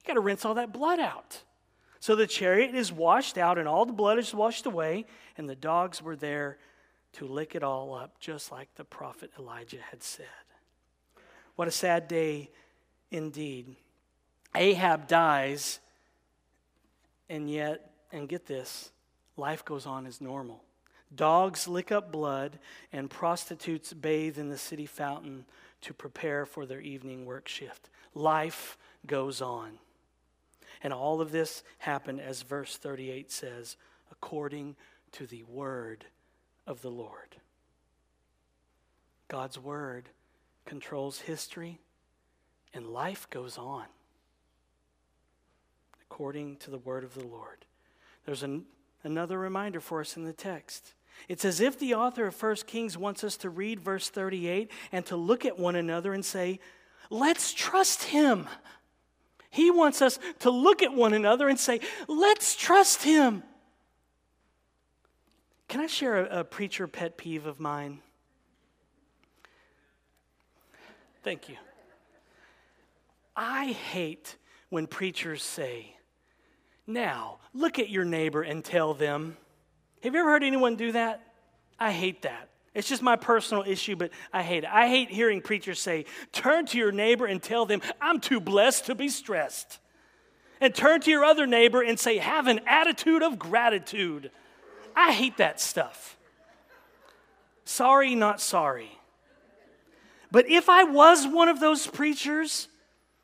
You 0.00 0.08
got 0.08 0.14
to 0.14 0.20
rinse 0.20 0.44
all 0.44 0.54
that 0.54 0.72
blood 0.72 0.98
out. 0.98 1.44
So 2.00 2.16
the 2.16 2.26
chariot 2.26 2.74
is 2.74 2.90
washed 2.90 3.38
out, 3.38 3.56
and 3.56 3.68
all 3.68 3.86
the 3.86 3.92
blood 3.92 4.18
is 4.18 4.34
washed 4.34 4.66
away, 4.66 5.04
and 5.38 5.48
the 5.48 5.54
dogs 5.54 6.02
were 6.02 6.16
there 6.16 6.58
to 7.14 7.26
lick 7.26 7.54
it 7.54 7.62
all 7.62 7.94
up, 7.94 8.18
just 8.20 8.50
like 8.50 8.74
the 8.74 8.84
prophet 8.84 9.30
Elijah 9.38 9.80
had 9.90 10.02
said. 10.02 10.26
What 11.56 11.68
a 11.68 11.72
sad 11.72 12.08
day 12.08 12.50
indeed. 13.10 13.76
Ahab 14.54 15.06
dies, 15.06 15.80
and 17.28 17.50
yet, 17.50 17.90
and 18.12 18.28
get 18.28 18.46
this, 18.46 18.90
life 19.36 19.64
goes 19.64 19.86
on 19.86 20.06
as 20.06 20.20
normal. 20.20 20.62
Dogs 21.14 21.68
lick 21.68 21.92
up 21.92 22.10
blood, 22.10 22.58
and 22.92 23.10
prostitutes 23.10 23.92
bathe 23.92 24.38
in 24.38 24.48
the 24.48 24.58
city 24.58 24.86
fountain 24.86 25.44
to 25.82 25.92
prepare 25.92 26.46
for 26.46 26.64
their 26.64 26.80
evening 26.80 27.26
work 27.26 27.48
shift. 27.48 27.90
Life 28.14 28.78
goes 29.06 29.42
on. 29.42 29.72
And 30.82 30.92
all 30.92 31.20
of 31.20 31.32
this 31.32 31.62
happened, 31.78 32.20
as 32.20 32.42
verse 32.42 32.76
38 32.76 33.30
says, 33.30 33.76
according 34.10 34.76
to 35.12 35.26
the 35.26 35.42
word 35.44 36.06
of 36.66 36.82
the 36.82 36.90
Lord. 36.90 37.36
God's 39.28 39.58
word 39.58 40.08
controls 40.64 41.20
history, 41.20 41.80
and 42.74 42.86
life 42.86 43.28
goes 43.30 43.58
on 43.58 43.84
according 46.02 46.56
to 46.56 46.70
the 46.70 46.78
word 46.78 47.04
of 47.04 47.14
the 47.14 47.26
Lord. 47.26 47.64
There's 48.26 48.42
an, 48.42 48.64
another 49.02 49.38
reminder 49.38 49.80
for 49.80 50.00
us 50.00 50.16
in 50.16 50.24
the 50.24 50.32
text. 50.32 50.92
It's 51.26 51.44
as 51.44 51.58
if 51.60 51.78
the 51.78 51.94
author 51.94 52.26
of 52.26 52.42
1 52.42 52.56
Kings 52.66 52.98
wants 52.98 53.24
us 53.24 53.36
to 53.38 53.50
read 53.50 53.80
verse 53.80 54.10
38 54.10 54.70
and 54.92 55.06
to 55.06 55.16
look 55.16 55.46
at 55.46 55.58
one 55.58 55.74
another 55.74 56.12
and 56.12 56.24
say, 56.24 56.60
Let's 57.08 57.52
trust 57.54 58.04
him. 58.04 58.46
He 59.52 59.70
wants 59.70 60.00
us 60.00 60.18
to 60.40 60.50
look 60.50 60.82
at 60.82 60.94
one 60.94 61.12
another 61.12 61.46
and 61.46 61.60
say, 61.60 61.80
let's 62.08 62.56
trust 62.56 63.02
him. 63.02 63.42
Can 65.72 65.80
I 65.80 65.86
share 65.86 66.26
a, 66.26 66.40
a 66.40 66.44
preacher 66.44 66.86
pet 66.86 67.16
peeve 67.16 67.46
of 67.46 67.58
mine? 67.58 68.00
Thank 71.24 71.48
you. 71.48 71.56
I 73.34 73.68
hate 73.68 74.36
when 74.68 74.86
preachers 74.86 75.42
say, 75.42 75.96
now 76.86 77.38
look 77.54 77.78
at 77.78 77.88
your 77.88 78.04
neighbor 78.04 78.42
and 78.42 78.62
tell 78.62 78.92
them. 78.92 79.38
Have 80.02 80.12
you 80.12 80.20
ever 80.20 80.28
heard 80.28 80.44
anyone 80.44 80.76
do 80.76 80.92
that? 80.92 81.22
I 81.80 81.90
hate 81.90 82.20
that. 82.20 82.50
It's 82.74 82.86
just 82.86 83.00
my 83.00 83.16
personal 83.16 83.64
issue, 83.66 83.96
but 83.96 84.10
I 84.30 84.42
hate 84.42 84.64
it. 84.64 84.70
I 84.70 84.88
hate 84.88 85.08
hearing 85.08 85.40
preachers 85.40 85.80
say, 85.80 86.04
turn 86.32 86.66
to 86.66 86.76
your 86.76 86.92
neighbor 86.92 87.24
and 87.24 87.42
tell 87.42 87.64
them, 87.64 87.80
I'm 87.98 88.20
too 88.20 88.40
blessed 88.40 88.84
to 88.86 88.94
be 88.94 89.08
stressed. 89.08 89.78
And 90.60 90.74
turn 90.74 91.00
to 91.00 91.10
your 91.10 91.24
other 91.24 91.46
neighbor 91.46 91.80
and 91.80 91.98
say, 91.98 92.18
have 92.18 92.46
an 92.46 92.60
attitude 92.66 93.22
of 93.22 93.38
gratitude. 93.38 94.30
I 94.96 95.12
hate 95.12 95.36
that 95.38 95.60
stuff. 95.60 96.16
Sorry, 97.64 98.14
not 98.14 98.40
sorry. 98.40 98.98
But 100.30 100.48
if 100.48 100.68
I 100.68 100.84
was 100.84 101.26
one 101.26 101.48
of 101.48 101.60
those 101.60 101.86
preachers, 101.86 102.68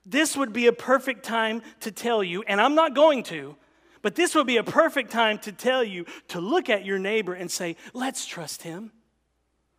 this 0.05 0.37
would 0.37 0.53
be 0.53 0.67
a 0.67 0.73
perfect 0.73 1.25
time 1.25 1.63
to 1.81 1.91
tell 1.91 2.23
you, 2.23 2.43
and 2.43 2.61
I'm 2.61 2.75
not 2.75 2.95
going 2.95 3.23
to, 3.25 3.57
but 4.03 4.15
this 4.15 4.35
would 4.35 4.47
be 4.47 4.59
a 4.59 4.65
perfect 4.65 5.11
time 5.11 5.39
to 5.39 5.53
tell 5.53 5.83
you 5.83 6.07
to 6.29 6.41
look 6.41 6.71
at 6.71 6.85
your 6.85 6.99
neighbor 6.99 7.35
and 7.35 7.51
say, 7.51 7.77
let's 7.93 8.27
trust 8.27 8.63
him. 8.63 8.93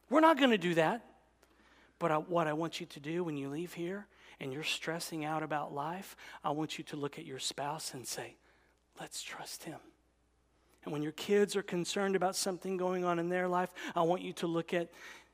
We're 0.09 0.19
not 0.19 0.37
going 0.37 0.51
to 0.51 0.57
do 0.57 0.75
that. 0.75 1.05
But 1.99 2.11
I, 2.11 2.17
what 2.17 2.47
I 2.47 2.53
want 2.53 2.79
you 2.79 2.85
to 2.87 2.99
do 2.99 3.23
when 3.23 3.37
you 3.37 3.49
leave 3.49 3.73
here 3.73 4.07
and 4.39 4.53
you're 4.53 4.63
stressing 4.63 5.25
out 5.25 5.43
about 5.43 5.73
life, 5.73 6.15
I 6.43 6.51
want 6.51 6.77
you 6.77 6.83
to 6.85 6.95
look 6.95 7.19
at 7.19 7.25
your 7.25 7.39
spouse 7.39 7.93
and 7.93 8.07
say, 8.07 8.35
let's 8.99 9.21
trust 9.21 9.65
him. 9.65 9.79
And 10.83 10.93
when 10.93 11.03
your 11.03 11.11
kids 11.11 11.55
are 11.55 11.61
concerned 11.61 12.15
about 12.15 12.35
something 12.35 12.77
going 12.77 13.03
on 13.03 13.19
in 13.19 13.29
their 13.29 13.47
life, 13.47 13.69
I 13.95 14.01
want 14.01 14.21
you 14.21 14.33
to 14.33 14.47
look 14.47 14.73
at 14.73 14.89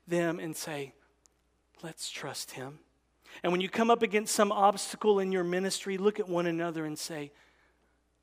them 0.08 0.40
and 0.40 0.56
say, 0.56 0.94
let's 1.84 2.10
trust 2.10 2.52
him. 2.52 2.80
And 3.44 3.52
when 3.52 3.62
you 3.62 3.70
come 3.70 3.92
up 3.92 4.02
against 4.02 4.34
some 4.34 4.52
obstacle 4.52 5.20
in 5.20 5.32
your 5.32 5.44
ministry, 5.44 5.98
look 5.98 6.20
at 6.20 6.30
one 6.30 6.46
another 6.46 6.86
and 6.86 6.98
say, 6.98 7.32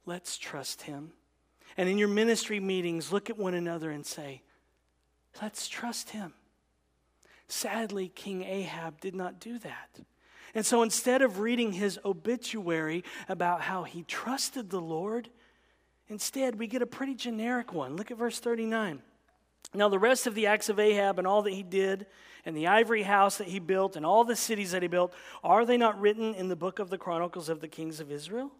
let's 0.06 0.38
trust 0.38 0.82
him. 0.82 1.12
And 1.76 1.88
in 1.88 1.98
your 1.98 2.08
ministry 2.08 2.60
meetings, 2.60 3.12
look 3.12 3.30
at 3.30 3.38
one 3.38 3.54
another 3.54 3.90
and 3.90 4.04
say, 4.04 4.42
let's 5.40 5.68
trust 5.68 6.10
him. 6.10 6.34
Sadly, 7.48 8.08
King 8.08 8.44
Ahab 8.44 9.00
did 9.00 9.14
not 9.14 9.38
do 9.38 9.58
that. 9.58 10.00
And 10.54 10.66
so 10.66 10.82
instead 10.82 11.22
of 11.22 11.38
reading 11.38 11.72
his 11.72 11.98
obituary 12.04 13.04
about 13.28 13.62
how 13.62 13.84
he 13.84 14.02
trusted 14.02 14.70
the 14.70 14.80
Lord, 14.80 15.30
instead 16.08 16.58
we 16.58 16.66
get 16.66 16.82
a 16.82 16.86
pretty 16.86 17.14
generic 17.14 17.72
one. 17.72 17.96
Look 17.96 18.10
at 18.10 18.18
verse 18.18 18.38
39. 18.38 19.02
Now, 19.74 19.88
the 19.88 19.98
rest 19.98 20.26
of 20.26 20.34
the 20.34 20.46
acts 20.46 20.68
of 20.68 20.78
Ahab 20.78 21.18
and 21.18 21.26
all 21.26 21.42
that 21.42 21.52
he 21.52 21.62
did, 21.62 22.06
and 22.44 22.56
the 22.56 22.66
ivory 22.66 23.04
house 23.04 23.38
that 23.38 23.48
he 23.48 23.58
built, 23.58 23.96
and 23.96 24.04
all 24.04 24.24
the 24.24 24.36
cities 24.36 24.72
that 24.72 24.82
he 24.82 24.88
built, 24.88 25.14
are 25.42 25.64
they 25.64 25.76
not 25.76 25.98
written 26.00 26.34
in 26.34 26.48
the 26.48 26.56
book 26.56 26.78
of 26.78 26.90
the 26.90 26.98
Chronicles 26.98 27.48
of 27.48 27.60
the 27.60 27.68
kings 27.68 27.98
of 28.00 28.10
Israel? 28.10 28.50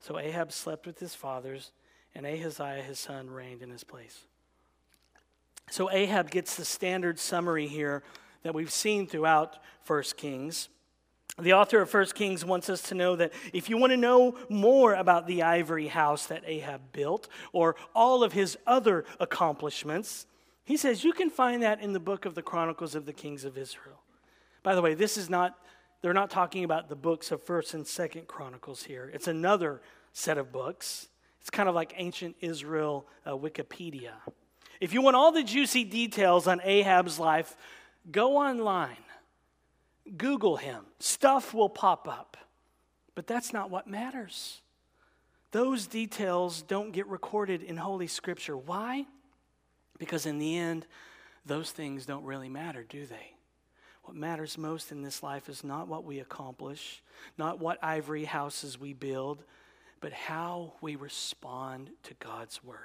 So 0.00 0.18
Ahab 0.18 0.52
slept 0.52 0.86
with 0.86 0.98
his 0.98 1.14
fathers, 1.14 1.70
and 2.14 2.26
Ahaziah 2.26 2.82
his 2.82 2.98
son 2.98 3.30
reigned 3.30 3.62
in 3.62 3.70
his 3.70 3.84
place. 3.84 4.24
So 5.70 5.90
Ahab 5.90 6.30
gets 6.30 6.56
the 6.56 6.64
standard 6.64 7.18
summary 7.18 7.68
here 7.68 8.02
that 8.42 8.54
we've 8.54 8.72
seen 8.72 9.06
throughout 9.06 9.58
1 9.86 10.02
Kings. 10.16 10.68
The 11.40 11.52
author 11.52 11.80
of 11.80 11.92
1 11.92 12.06
Kings 12.06 12.44
wants 12.44 12.68
us 12.68 12.82
to 12.82 12.96
know 12.96 13.14
that 13.16 13.32
if 13.52 13.70
you 13.70 13.76
want 13.76 13.92
to 13.92 13.96
know 13.96 14.36
more 14.48 14.94
about 14.94 15.26
the 15.26 15.44
ivory 15.44 15.86
house 15.86 16.26
that 16.26 16.42
Ahab 16.44 16.92
built 16.92 17.28
or 17.52 17.76
all 17.94 18.24
of 18.24 18.32
his 18.32 18.58
other 18.66 19.04
accomplishments, 19.20 20.26
he 20.64 20.76
says 20.76 21.04
you 21.04 21.12
can 21.12 21.30
find 21.30 21.62
that 21.62 21.80
in 21.80 21.92
the 21.92 22.00
book 22.00 22.24
of 22.24 22.34
the 22.34 22.42
Chronicles 22.42 22.96
of 22.96 23.06
the 23.06 23.12
Kings 23.12 23.44
of 23.44 23.56
Israel. 23.56 24.02
By 24.64 24.74
the 24.74 24.82
way, 24.82 24.94
this 24.94 25.16
is 25.16 25.30
not, 25.30 25.56
they're 26.02 26.12
not 26.12 26.28
talking 26.28 26.64
about 26.64 26.88
the 26.88 26.96
books 26.96 27.30
of 27.30 27.44
1st 27.44 27.74
and 27.74 27.84
2nd 27.84 28.26
Chronicles 28.26 28.82
here. 28.82 29.08
It's 29.14 29.28
another 29.28 29.80
set 30.12 30.38
of 30.38 30.50
books. 30.50 31.06
It's 31.40 31.50
kind 31.50 31.68
of 31.68 31.74
like 31.74 31.94
ancient 31.96 32.34
Israel 32.40 33.06
uh, 33.24 33.30
Wikipedia. 33.30 34.12
If 34.80 34.92
you 34.92 35.02
want 35.02 35.16
all 35.16 35.30
the 35.30 35.44
juicy 35.44 35.84
details 35.84 36.48
on 36.48 36.60
Ahab's 36.64 37.18
life, 37.18 37.56
go 38.10 38.36
online, 38.36 38.96
Google 40.16 40.56
him. 40.56 40.84
Stuff 40.98 41.52
will 41.52 41.68
pop 41.68 42.08
up. 42.08 42.36
But 43.14 43.26
that's 43.26 43.52
not 43.52 43.70
what 43.70 43.86
matters. 43.86 44.60
Those 45.50 45.86
details 45.86 46.62
don't 46.62 46.92
get 46.92 47.06
recorded 47.08 47.62
in 47.62 47.76
Holy 47.76 48.06
Scripture. 48.06 48.56
Why? 48.56 49.06
Because 49.98 50.26
in 50.26 50.38
the 50.38 50.56
end, 50.56 50.86
those 51.44 51.70
things 51.70 52.06
don't 52.06 52.24
really 52.24 52.48
matter, 52.48 52.84
do 52.88 53.06
they? 53.06 53.34
What 54.04 54.16
matters 54.16 54.56
most 54.56 54.92
in 54.92 55.02
this 55.02 55.22
life 55.22 55.48
is 55.48 55.64
not 55.64 55.88
what 55.88 56.04
we 56.04 56.20
accomplish, 56.20 57.02
not 57.36 57.58
what 57.58 57.82
ivory 57.82 58.24
houses 58.24 58.78
we 58.78 58.92
build, 58.92 59.42
but 60.00 60.12
how 60.12 60.74
we 60.80 60.96
respond 60.96 61.90
to 62.04 62.14
God's 62.14 62.62
word. 62.62 62.78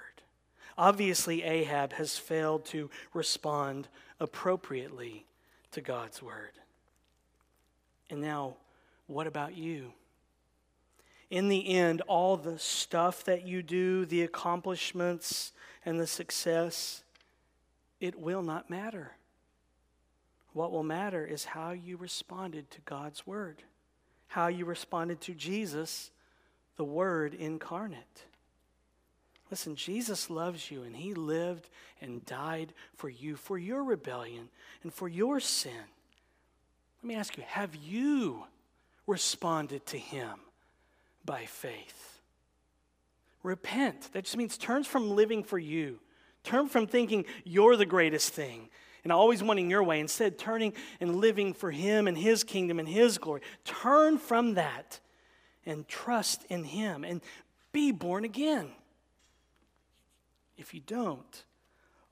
Obviously, 0.78 1.44
Ahab 1.44 1.94
has 1.94 2.18
failed 2.18 2.66
to 2.66 2.90
respond 3.14 3.88
appropriately 4.20 5.26
to 5.72 5.82
God's 5.82 6.22
word. 6.22 6.52
And 8.14 8.22
now, 8.22 8.58
what 9.08 9.26
about 9.26 9.58
you? 9.58 9.92
In 11.32 11.50
the 11.50 11.68
end, 11.68 12.02
all 12.02 12.38
the 12.38 12.60
stuff 12.60 13.24
that 13.24 13.48
you 13.48 13.64
do, 13.64 14.06
the 14.06 14.22
accomplishments 14.22 15.52
and 15.84 16.00
the 16.00 16.06
success, 16.06 17.04
it 18.00 18.20
will 18.20 18.44
not 18.44 18.70
matter. 18.70 19.14
What 20.54 20.72
will 20.72 20.84
matter 20.84 21.26
is 21.26 21.44
how 21.44 21.72
you 21.72 21.98
responded 21.98 22.70
to 22.70 22.82
God's 22.82 23.26
word, 23.26 23.64
how 24.28 24.46
you 24.46 24.66
responded 24.66 25.20
to 25.22 25.34
Jesus, 25.34 26.12
the 26.76 26.86
Word 26.86 27.34
incarnate. 27.34 28.26
Listen, 29.50 29.76
Jesus 29.76 30.30
loves 30.30 30.70
you, 30.70 30.84
and 30.84 30.96
He 30.96 31.16
lived 31.16 31.68
and 32.00 32.24
died 32.28 32.74
for 32.96 33.10
you, 33.10 33.36
for 33.36 33.58
your 33.58 33.84
rebellion, 33.84 34.50
and 34.84 34.94
for 34.94 35.08
your 35.08 35.40
sin. 35.40 35.86
Let 37.04 37.08
me 37.10 37.16
ask 37.16 37.36
you 37.36 37.44
have 37.46 37.76
you 37.76 38.46
responded 39.08 39.86
to 39.88 39.98
Him 39.98 40.40
by 41.26 41.46
faith? 41.46 42.22
Repent. 43.44 44.10
That 44.14 44.24
just 44.24 44.38
means 44.38 44.58
turn 44.58 44.86
from 44.86 45.12
living 45.12 45.44
for 45.44 45.60
you, 45.60 46.00
turn 46.46 46.70
from 46.70 46.88
thinking 46.88 47.26
you're 47.44 47.76
the 47.76 47.86
greatest 47.86 48.30
thing 48.30 48.70
and 49.04 49.12
always 49.12 49.44
wanting 49.44 49.70
your 49.70 49.84
way, 49.84 50.00
instead, 50.00 50.40
turning 50.40 50.72
and 51.02 51.18
living 51.18 51.54
for 51.54 51.72
Him 51.72 52.08
and 52.08 52.18
His 52.18 52.46
kingdom 52.46 52.80
and 52.80 52.88
His 52.88 53.18
glory. 53.18 53.42
Turn 53.66 54.18
from 54.18 54.54
that 54.54 55.02
and 55.66 55.86
trust 55.90 56.46
in 56.48 56.64
Him 56.64 57.04
and 57.04 57.20
be 57.74 57.92
born 57.92 58.24
again. 58.24 58.72
If 60.58 60.74
you 60.74 60.80
don't, 60.80 61.44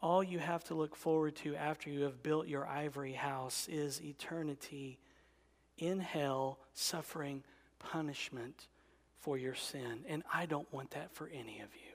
all 0.02 0.24
you 0.24 0.39
have 0.39 0.64
to 0.66 0.74
look 0.74 0.95
forward 0.95 1.36
to 1.38 1.56
after 1.56 1.89
you 1.89 2.02
have 2.04 2.24
built 2.24 2.47
your 2.47 2.68
ivory 2.68 3.14
house 3.14 3.68
is 3.70 4.02
eternity 4.02 4.97
in 5.78 5.99
hell, 5.99 6.60
suffering 6.74 7.43
punishment 7.80 8.68
for 9.20 9.38
your 9.38 9.56
sin, 9.56 10.04
and 10.08 10.24
I 10.34 10.45
don't 10.45 10.72
want 10.74 10.91
that 10.91 11.12
for 11.12 11.28
any 11.28 11.60
of 11.60 11.70
you. 11.76 11.91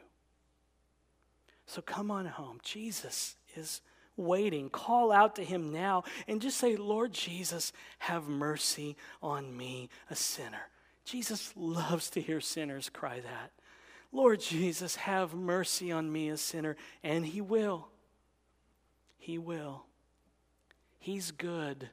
So 1.66 1.82
come 1.82 2.11
on 2.11 2.26
home. 2.26 2.61
Jesus 2.62 3.36
is 3.57 3.80
waiting. 4.16 4.70
Call 4.70 5.11
out 5.11 5.34
to 5.36 5.44
him 5.44 5.72
now 5.72 6.04
and 6.28 6.40
just 6.40 6.59
say, 6.59 6.76
Lord 6.76 7.12
Jesus, 7.12 7.72
have 7.98 8.28
mercy 8.28 8.96
on 9.20 9.57
me, 9.57 9.88
a 10.09 10.14
sinner. 10.14 10.68
Jesus 11.04 11.52
loves 11.57 12.11
to 12.11 12.20
hear 12.20 12.40
sinners 12.40 12.88
cry 12.88 13.20
that. 13.20 13.50
Lord 14.12 14.40
Jesus, 14.40 14.96
have 14.96 15.34
mercy 15.34 15.90
on 15.90 16.11
me, 16.11 16.28
a 16.28 16.36
sinner. 16.36 16.76
And 17.02 17.26
he 17.26 17.40
will. 17.40 17.88
He 19.26 19.38
will. 19.38 19.82
He's 21.00 21.32
good 21.32 21.88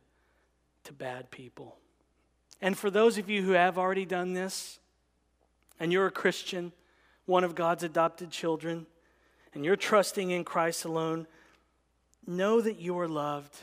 to 0.83 0.93
bad 0.93 1.31
people. 1.31 1.77
And 2.61 2.77
for 2.77 2.91
those 2.91 3.17
of 3.17 3.27
you 3.27 3.41
who 3.41 3.53
have 3.53 3.79
already 3.79 4.05
done 4.05 4.33
this, 4.33 4.77
and 5.79 5.91
you're 5.91 6.05
a 6.05 6.11
Christian, 6.11 6.71
one 7.25 7.43
of 7.43 7.55
God's 7.55 7.81
adopted 7.81 8.29
children, 8.29 8.85
and 9.55 9.65
you're 9.65 9.75
trusting 9.75 10.29
in 10.29 10.43
Christ 10.43 10.85
alone, 10.85 11.25
know 12.27 12.61
that 12.61 12.79
you 12.79 12.99
are 12.99 13.07
loved 13.07 13.57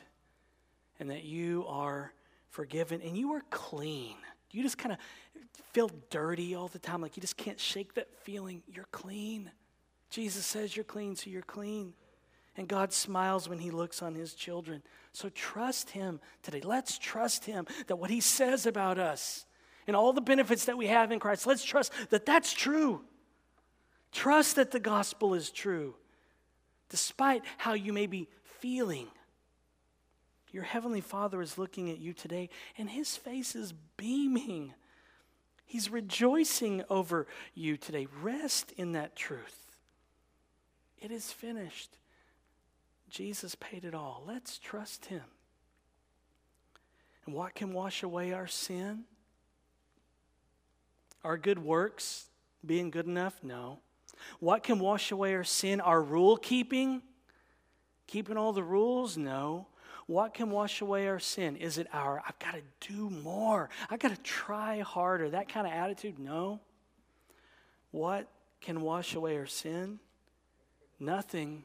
and 0.98 1.08
that 1.08 1.22
you 1.22 1.64
are 1.68 2.12
forgiven 2.48 3.00
and 3.00 3.16
you 3.16 3.34
are 3.34 3.42
clean. 3.50 4.16
You 4.50 4.64
just 4.64 4.78
kind 4.78 4.90
of 4.90 4.98
feel 5.72 5.92
dirty 6.10 6.56
all 6.56 6.66
the 6.66 6.80
time, 6.80 7.02
like 7.02 7.16
you 7.16 7.20
just 7.20 7.36
can't 7.36 7.60
shake 7.60 7.94
that 7.94 8.08
feeling. 8.24 8.64
You're 8.66 8.88
clean. 8.90 9.48
Jesus 10.10 10.44
says 10.44 10.74
you're 10.74 10.82
clean, 10.82 11.14
so 11.14 11.30
you're 11.30 11.42
clean. 11.42 11.94
And 12.56 12.68
God 12.68 12.92
smiles 12.92 13.48
when 13.48 13.58
He 13.58 13.70
looks 13.70 14.02
on 14.02 14.14
His 14.14 14.34
children. 14.34 14.82
So 15.12 15.28
trust 15.28 15.90
Him 15.90 16.20
today. 16.42 16.60
Let's 16.62 16.98
trust 16.98 17.44
Him 17.44 17.66
that 17.86 17.96
what 17.96 18.10
He 18.10 18.20
says 18.20 18.66
about 18.66 18.98
us 18.98 19.46
and 19.86 19.96
all 19.96 20.12
the 20.12 20.20
benefits 20.20 20.66
that 20.66 20.78
we 20.78 20.86
have 20.86 21.10
in 21.10 21.18
Christ, 21.18 21.46
let's 21.46 21.64
trust 21.64 21.92
that 22.10 22.26
that's 22.26 22.52
true. 22.52 23.02
Trust 24.12 24.56
that 24.56 24.72
the 24.72 24.80
gospel 24.80 25.34
is 25.34 25.50
true, 25.50 25.94
despite 26.88 27.42
how 27.58 27.74
you 27.74 27.92
may 27.92 28.06
be 28.06 28.28
feeling. 28.42 29.06
Your 30.50 30.64
Heavenly 30.64 31.00
Father 31.00 31.40
is 31.40 31.58
looking 31.58 31.90
at 31.90 31.98
you 31.98 32.12
today, 32.12 32.50
and 32.76 32.90
His 32.90 33.16
face 33.16 33.54
is 33.54 33.72
beaming. 33.96 34.74
He's 35.64 35.90
rejoicing 35.90 36.82
over 36.90 37.28
you 37.54 37.76
today. 37.76 38.08
Rest 38.20 38.72
in 38.76 38.92
that 38.92 39.14
truth. 39.14 39.76
It 41.00 41.12
is 41.12 41.30
finished. 41.30 41.96
Jesus 43.10 43.54
paid 43.54 43.84
it 43.84 43.94
all. 43.94 44.22
Let's 44.26 44.58
trust 44.58 45.06
Him. 45.06 45.22
And 47.26 47.34
what 47.34 47.54
can 47.54 47.72
wash 47.72 48.02
away 48.02 48.32
our 48.32 48.46
sin? 48.46 49.04
Our 51.22 51.36
good 51.36 51.58
works 51.58 52.26
being 52.64 52.90
good 52.90 53.06
enough? 53.06 53.34
No. 53.42 53.80
What 54.38 54.62
can 54.62 54.78
wash 54.78 55.12
away 55.12 55.34
our 55.34 55.44
sin? 55.44 55.80
Our 55.80 56.02
rule 56.02 56.36
keeping? 56.36 57.02
Keeping 58.06 58.36
all 58.36 58.52
the 58.52 58.64
rules? 58.64 59.16
No. 59.16 59.66
What 60.06 60.34
can 60.34 60.50
wash 60.50 60.80
away 60.80 61.06
our 61.06 61.20
sin? 61.20 61.56
Is 61.56 61.78
it 61.78 61.86
our, 61.92 62.20
I've 62.26 62.38
got 62.40 62.54
to 62.54 62.62
do 62.92 63.10
more, 63.10 63.70
I've 63.88 64.00
got 64.00 64.10
to 64.10 64.20
try 64.22 64.80
harder, 64.80 65.30
that 65.30 65.48
kind 65.48 65.68
of 65.68 65.72
attitude? 65.72 66.18
No. 66.18 66.58
What 67.92 68.28
can 68.60 68.80
wash 68.80 69.14
away 69.14 69.36
our 69.36 69.46
sin? 69.46 70.00
Nothing 70.98 71.64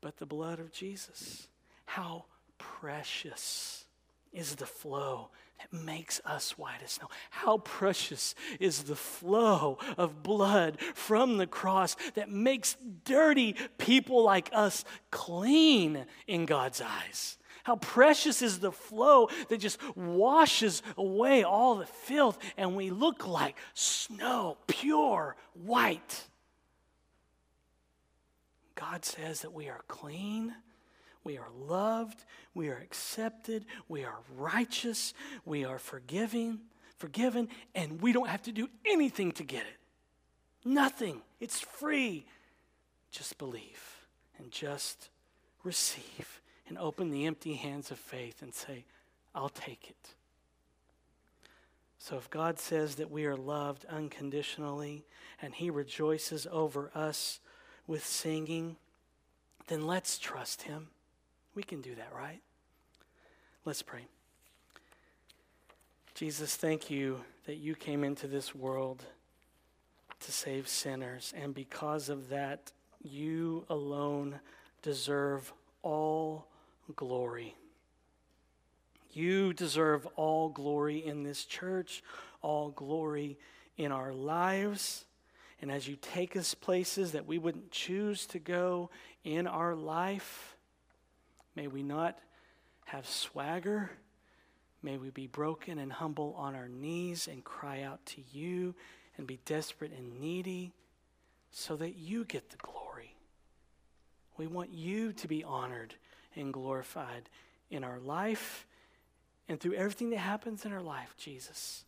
but 0.00 0.16
the 0.18 0.26
blood 0.26 0.58
of 0.58 0.72
Jesus. 0.72 1.48
How 1.86 2.24
precious 2.58 3.86
is 4.32 4.56
the 4.56 4.66
flow 4.66 5.28
that 5.58 5.72
makes 5.72 6.20
us 6.24 6.58
white 6.58 6.82
as 6.84 6.92
snow. 6.92 7.08
How 7.30 7.58
precious 7.58 8.34
is 8.60 8.84
the 8.84 8.96
flow 8.96 9.78
of 9.96 10.22
blood 10.22 10.78
from 10.94 11.38
the 11.38 11.46
cross 11.46 11.96
that 12.14 12.30
makes 12.30 12.76
dirty 13.04 13.56
people 13.78 14.22
like 14.22 14.50
us 14.52 14.84
clean 15.10 16.04
in 16.26 16.44
God's 16.44 16.82
eyes. 16.82 17.38
How 17.64 17.76
precious 17.76 18.42
is 18.42 18.60
the 18.60 18.70
flow 18.70 19.28
that 19.48 19.58
just 19.58 19.80
washes 19.96 20.82
away 20.96 21.42
all 21.42 21.76
the 21.76 21.86
filth 21.86 22.38
and 22.56 22.76
we 22.76 22.90
look 22.90 23.26
like 23.26 23.56
snow, 23.74 24.58
pure 24.68 25.34
white. 25.54 26.28
God 28.76 29.04
says 29.04 29.40
that 29.40 29.52
we 29.52 29.68
are 29.68 29.80
clean 29.88 30.54
we 31.26 31.38
are 31.38 31.48
loved, 31.66 32.24
we 32.54 32.68
are 32.68 32.76
accepted, 32.76 33.66
we 33.88 34.04
are 34.04 34.14
righteous, 34.36 35.12
we 35.44 35.64
are 35.64 35.80
forgiving, 35.80 36.60
forgiven, 36.98 37.48
and 37.74 38.00
we 38.00 38.12
don't 38.12 38.28
have 38.28 38.42
to 38.42 38.52
do 38.52 38.68
anything 38.86 39.32
to 39.32 39.42
get 39.42 39.62
it. 39.62 39.76
Nothing. 40.64 41.20
It's 41.40 41.58
free. 41.58 42.26
Just 43.10 43.38
believe 43.38 44.06
and 44.38 44.52
just 44.52 45.08
receive 45.64 46.40
and 46.68 46.78
open 46.78 47.10
the 47.10 47.26
empty 47.26 47.54
hands 47.54 47.90
of 47.90 47.98
faith 47.98 48.40
and 48.40 48.54
say, 48.54 48.84
I'll 49.34 49.48
take 49.48 49.90
it. 49.90 50.14
So 51.98 52.16
if 52.16 52.30
God 52.30 52.60
says 52.60 52.94
that 52.96 53.10
we 53.10 53.26
are 53.26 53.36
loved 53.36 53.84
unconditionally 53.86 55.04
and 55.42 55.56
He 55.56 55.70
rejoices 55.70 56.46
over 56.52 56.92
us 56.94 57.40
with 57.86 58.04
singing, 58.04 58.76
then 59.68 59.86
let's 59.86 60.18
trust 60.18 60.62
Him. 60.62 60.88
We 61.54 61.62
can 61.62 61.80
do 61.80 61.94
that, 61.94 62.12
right? 62.14 62.40
Let's 63.64 63.82
pray. 63.82 64.06
Jesus, 66.14 66.56
thank 66.56 66.90
you 66.90 67.20
that 67.46 67.56
you 67.56 67.74
came 67.74 68.04
into 68.04 68.26
this 68.26 68.54
world 68.54 69.04
to 70.20 70.32
save 70.32 70.68
sinners, 70.68 71.32
and 71.36 71.54
because 71.54 72.08
of 72.08 72.28
that, 72.30 72.72
you 73.02 73.64
alone 73.68 74.40
deserve 74.82 75.52
all 75.82 76.46
glory. 76.94 77.54
You 79.12 79.52
deserve 79.54 80.06
all 80.16 80.50
glory 80.50 81.04
in 81.04 81.22
this 81.22 81.44
church, 81.44 82.02
all 82.42 82.68
glory 82.68 83.38
in 83.78 83.90
our 83.90 84.12
lives. 84.12 85.05
And 85.60 85.70
as 85.70 85.88
you 85.88 85.96
take 85.96 86.36
us 86.36 86.54
places 86.54 87.12
that 87.12 87.26
we 87.26 87.38
wouldn't 87.38 87.70
choose 87.70 88.26
to 88.26 88.38
go 88.38 88.90
in 89.24 89.46
our 89.46 89.74
life, 89.74 90.56
May 91.56 91.66
we 91.66 91.82
not 91.82 92.18
have 92.84 93.08
swagger. 93.08 93.90
May 94.82 94.98
we 94.98 95.10
be 95.10 95.26
broken 95.26 95.78
and 95.78 95.90
humble 95.90 96.34
on 96.38 96.54
our 96.54 96.68
knees 96.68 97.26
and 97.26 97.42
cry 97.42 97.82
out 97.82 98.04
to 98.06 98.22
you 98.30 98.74
and 99.16 99.26
be 99.26 99.40
desperate 99.46 99.92
and 99.92 100.20
needy 100.20 100.74
so 101.50 101.74
that 101.76 101.96
you 101.96 102.24
get 102.26 102.50
the 102.50 102.58
glory. 102.58 103.16
We 104.36 104.46
want 104.46 104.70
you 104.70 105.14
to 105.14 105.26
be 105.26 105.42
honored 105.42 105.94
and 106.36 106.52
glorified 106.52 107.30
in 107.70 107.82
our 107.82 107.98
life 107.98 108.66
and 109.48 109.58
through 109.58 109.74
everything 109.74 110.10
that 110.10 110.18
happens 110.18 110.66
in 110.66 110.72
our 110.72 110.82
life, 110.82 111.14
Jesus. 111.16 111.84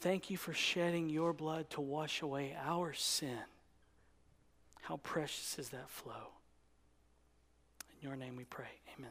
Thank 0.00 0.30
you 0.30 0.38
for 0.38 0.54
shedding 0.54 1.10
your 1.10 1.34
blood 1.34 1.68
to 1.70 1.82
wash 1.82 2.22
away 2.22 2.56
our 2.64 2.94
sin. 2.94 3.38
How 4.80 4.96
precious 4.96 5.58
is 5.58 5.68
that 5.70 5.90
flow? 5.90 6.32
In 8.00 8.08
your 8.08 8.16
name 8.16 8.34
we 8.36 8.44
pray. 8.44 8.80
Amen. 8.98 9.10